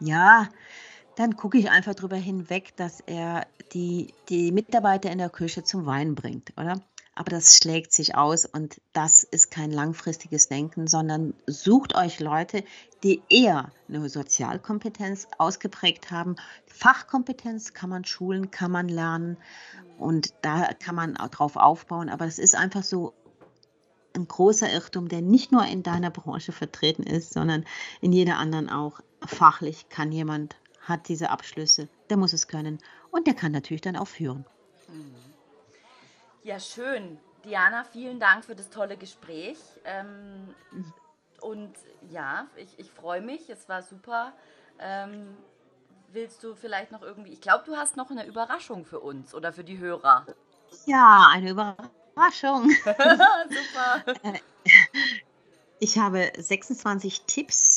Ja, 0.00 0.48
dann 1.16 1.36
gucke 1.36 1.58
ich 1.58 1.70
einfach 1.70 1.94
drüber 1.94 2.16
hinweg, 2.16 2.76
dass 2.76 3.00
er 3.00 3.46
die, 3.72 4.14
die 4.28 4.52
Mitarbeiter 4.52 5.10
in 5.10 5.18
der 5.18 5.30
Küche 5.30 5.64
zum 5.64 5.86
Wein 5.86 6.14
bringt, 6.14 6.52
oder? 6.56 6.80
Aber 7.18 7.30
das 7.30 7.56
schlägt 7.56 7.94
sich 7.94 8.14
aus 8.14 8.44
und 8.44 8.78
das 8.92 9.22
ist 9.24 9.50
kein 9.50 9.70
langfristiges 9.70 10.48
Denken, 10.48 10.86
sondern 10.86 11.32
sucht 11.46 11.96
euch 11.96 12.20
Leute, 12.20 12.62
die 13.02 13.22
eher 13.30 13.72
eine 13.88 14.06
Sozialkompetenz 14.10 15.26
ausgeprägt 15.38 16.10
haben. 16.10 16.36
Fachkompetenz 16.66 17.72
kann 17.72 17.88
man 17.88 18.04
schulen, 18.04 18.50
kann 18.50 18.70
man 18.70 18.90
lernen 18.90 19.38
und 19.98 20.34
da 20.42 20.74
kann 20.74 20.94
man 20.94 21.14
drauf 21.14 21.56
aufbauen. 21.56 22.10
Aber 22.10 22.26
es 22.26 22.38
ist 22.38 22.54
einfach 22.54 22.82
so 22.82 23.14
ein 24.14 24.28
großer 24.28 24.70
Irrtum, 24.70 25.08
der 25.08 25.22
nicht 25.22 25.52
nur 25.52 25.64
in 25.64 25.82
deiner 25.82 26.10
Branche 26.10 26.52
vertreten 26.52 27.02
ist, 27.02 27.32
sondern 27.32 27.64
in 28.02 28.12
jeder 28.12 28.36
anderen 28.36 28.68
auch. 28.68 29.00
Fachlich 29.24 29.88
kann 29.88 30.12
jemand 30.12 30.56
hat 30.88 31.08
diese 31.08 31.30
Abschlüsse, 31.30 31.88
der 32.10 32.16
muss 32.16 32.32
es 32.32 32.48
können 32.48 32.78
und 33.10 33.26
der 33.26 33.34
kann 33.34 33.52
natürlich 33.52 33.80
dann 33.80 33.96
auch 33.96 34.08
führen. 34.08 34.46
Ja, 36.42 36.60
schön. 36.60 37.18
Diana, 37.44 37.84
vielen 37.84 38.20
Dank 38.20 38.44
für 38.44 38.54
das 38.54 38.70
tolle 38.70 38.96
Gespräch. 38.96 39.58
Ähm, 39.84 40.54
und 41.40 41.74
ja, 42.10 42.46
ich, 42.56 42.78
ich 42.78 42.90
freue 42.90 43.20
mich, 43.20 43.48
es 43.50 43.68
war 43.68 43.82
super. 43.82 44.32
Ähm, 44.78 45.36
willst 46.12 46.42
du 46.42 46.54
vielleicht 46.54 46.92
noch 46.92 47.02
irgendwie, 47.02 47.32
ich 47.32 47.40
glaube, 47.40 47.64
du 47.66 47.76
hast 47.76 47.96
noch 47.96 48.10
eine 48.10 48.26
Überraschung 48.26 48.84
für 48.84 49.00
uns 49.00 49.34
oder 49.34 49.52
für 49.52 49.64
die 49.64 49.78
Hörer. 49.78 50.26
Ja, 50.86 51.28
eine 51.32 51.50
Überraschung. 51.50 52.70
super. 52.84 54.04
Äh, 54.22 54.38
ich 55.78 55.98
habe 55.98 56.32
26 56.38 57.22
Tipps 57.26 57.75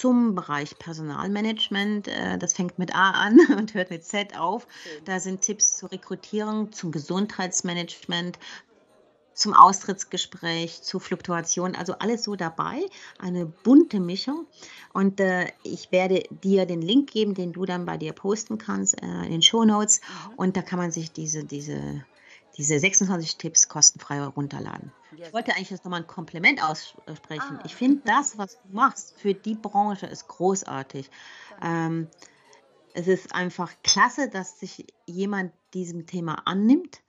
zum 0.00 0.34
Bereich 0.34 0.78
Personalmanagement. 0.78 2.08
Äh, 2.08 2.38
das 2.38 2.54
fängt 2.54 2.78
mit 2.78 2.94
A 2.94 3.10
an 3.10 3.38
und 3.58 3.74
hört 3.74 3.90
mit 3.90 4.04
Z 4.04 4.38
auf. 4.38 4.66
Da 5.04 5.20
sind 5.20 5.42
Tipps 5.42 5.76
zur 5.76 5.92
Rekrutierung, 5.92 6.72
zum 6.72 6.90
Gesundheitsmanagement, 6.90 8.38
zum 9.34 9.52
Austrittsgespräch, 9.52 10.82
zu 10.82 11.00
Fluktuation, 11.00 11.74
also 11.74 11.94
alles 11.98 12.24
so 12.24 12.34
dabei, 12.34 12.80
eine 13.18 13.46
bunte 13.46 14.00
Mischung. 14.00 14.46
Und 14.92 15.20
äh, 15.20 15.48
ich 15.64 15.92
werde 15.92 16.22
dir 16.42 16.64
den 16.64 16.80
Link 16.80 17.10
geben, 17.10 17.34
den 17.34 17.52
du 17.52 17.66
dann 17.66 17.84
bei 17.84 17.98
dir 17.98 18.12
posten 18.12 18.56
kannst 18.56 19.02
äh, 19.02 19.06
in 19.06 19.30
den 19.30 19.42
Show 19.42 19.64
Notes. 19.64 20.00
Mhm. 20.00 20.34
Und 20.36 20.56
da 20.56 20.62
kann 20.62 20.78
man 20.78 20.92
sich 20.92 21.12
diese, 21.12 21.44
diese 21.44 22.04
diese 22.56 22.78
26 22.78 23.36
Tipps 23.36 23.68
kostenfrei 23.68 24.22
runterladen. 24.22 24.92
Ich 25.16 25.32
wollte 25.32 25.52
eigentlich 25.52 25.70
jetzt 25.70 25.84
nochmal 25.84 26.00
ein 26.00 26.06
Kompliment 26.06 26.62
aussprechen. 26.62 27.58
Ah. 27.58 27.62
Ich 27.64 27.74
finde 27.74 28.02
das, 28.04 28.38
was 28.38 28.58
du 28.62 28.74
machst 28.74 29.14
für 29.18 29.34
die 29.34 29.54
Branche, 29.54 30.06
ist 30.06 30.28
großartig. 30.28 31.10
Ähm, 31.62 32.08
es 32.94 33.06
ist 33.06 33.34
einfach 33.34 33.72
klasse, 33.82 34.28
dass 34.28 34.58
sich 34.58 34.86
jemand 35.06 35.52
diesem 35.74 36.06
Thema 36.06 36.46
annimmt. 36.46 37.00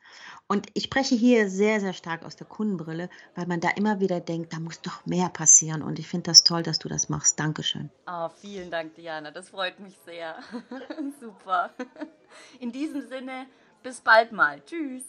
Und 0.47 0.67
ich 0.73 0.83
spreche 0.83 1.15
hier 1.15 1.49
sehr, 1.49 1.79
sehr 1.79 1.93
stark 1.93 2.25
aus 2.25 2.35
der 2.35 2.45
Kundenbrille, 2.45 3.09
weil 3.35 3.47
man 3.47 3.61
da 3.61 3.69
immer 3.69 4.01
wieder 4.01 4.19
denkt, 4.19 4.51
da 4.51 4.59
muss 4.59 4.81
doch 4.81 5.05
mehr 5.05 5.29
passieren. 5.29 5.81
Und 5.81 5.99
ich 5.99 6.07
finde 6.07 6.25
das 6.25 6.43
toll, 6.43 6.63
dass 6.63 6.79
du 6.79 6.89
das 6.89 7.07
machst. 7.07 7.39
Dankeschön. 7.39 7.89
Oh, 8.05 8.27
vielen 8.29 8.69
Dank, 8.69 8.95
Diana. 8.95 9.31
Das 9.31 9.49
freut 9.49 9.79
mich 9.79 9.97
sehr. 10.05 10.35
Super. 11.21 11.71
In 12.59 12.71
diesem 12.71 13.07
Sinne, 13.07 13.47
bis 13.81 14.01
bald 14.01 14.33
mal. 14.33 14.61
Tschüss. 14.65 15.05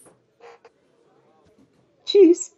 Tschüss. 2.12 2.52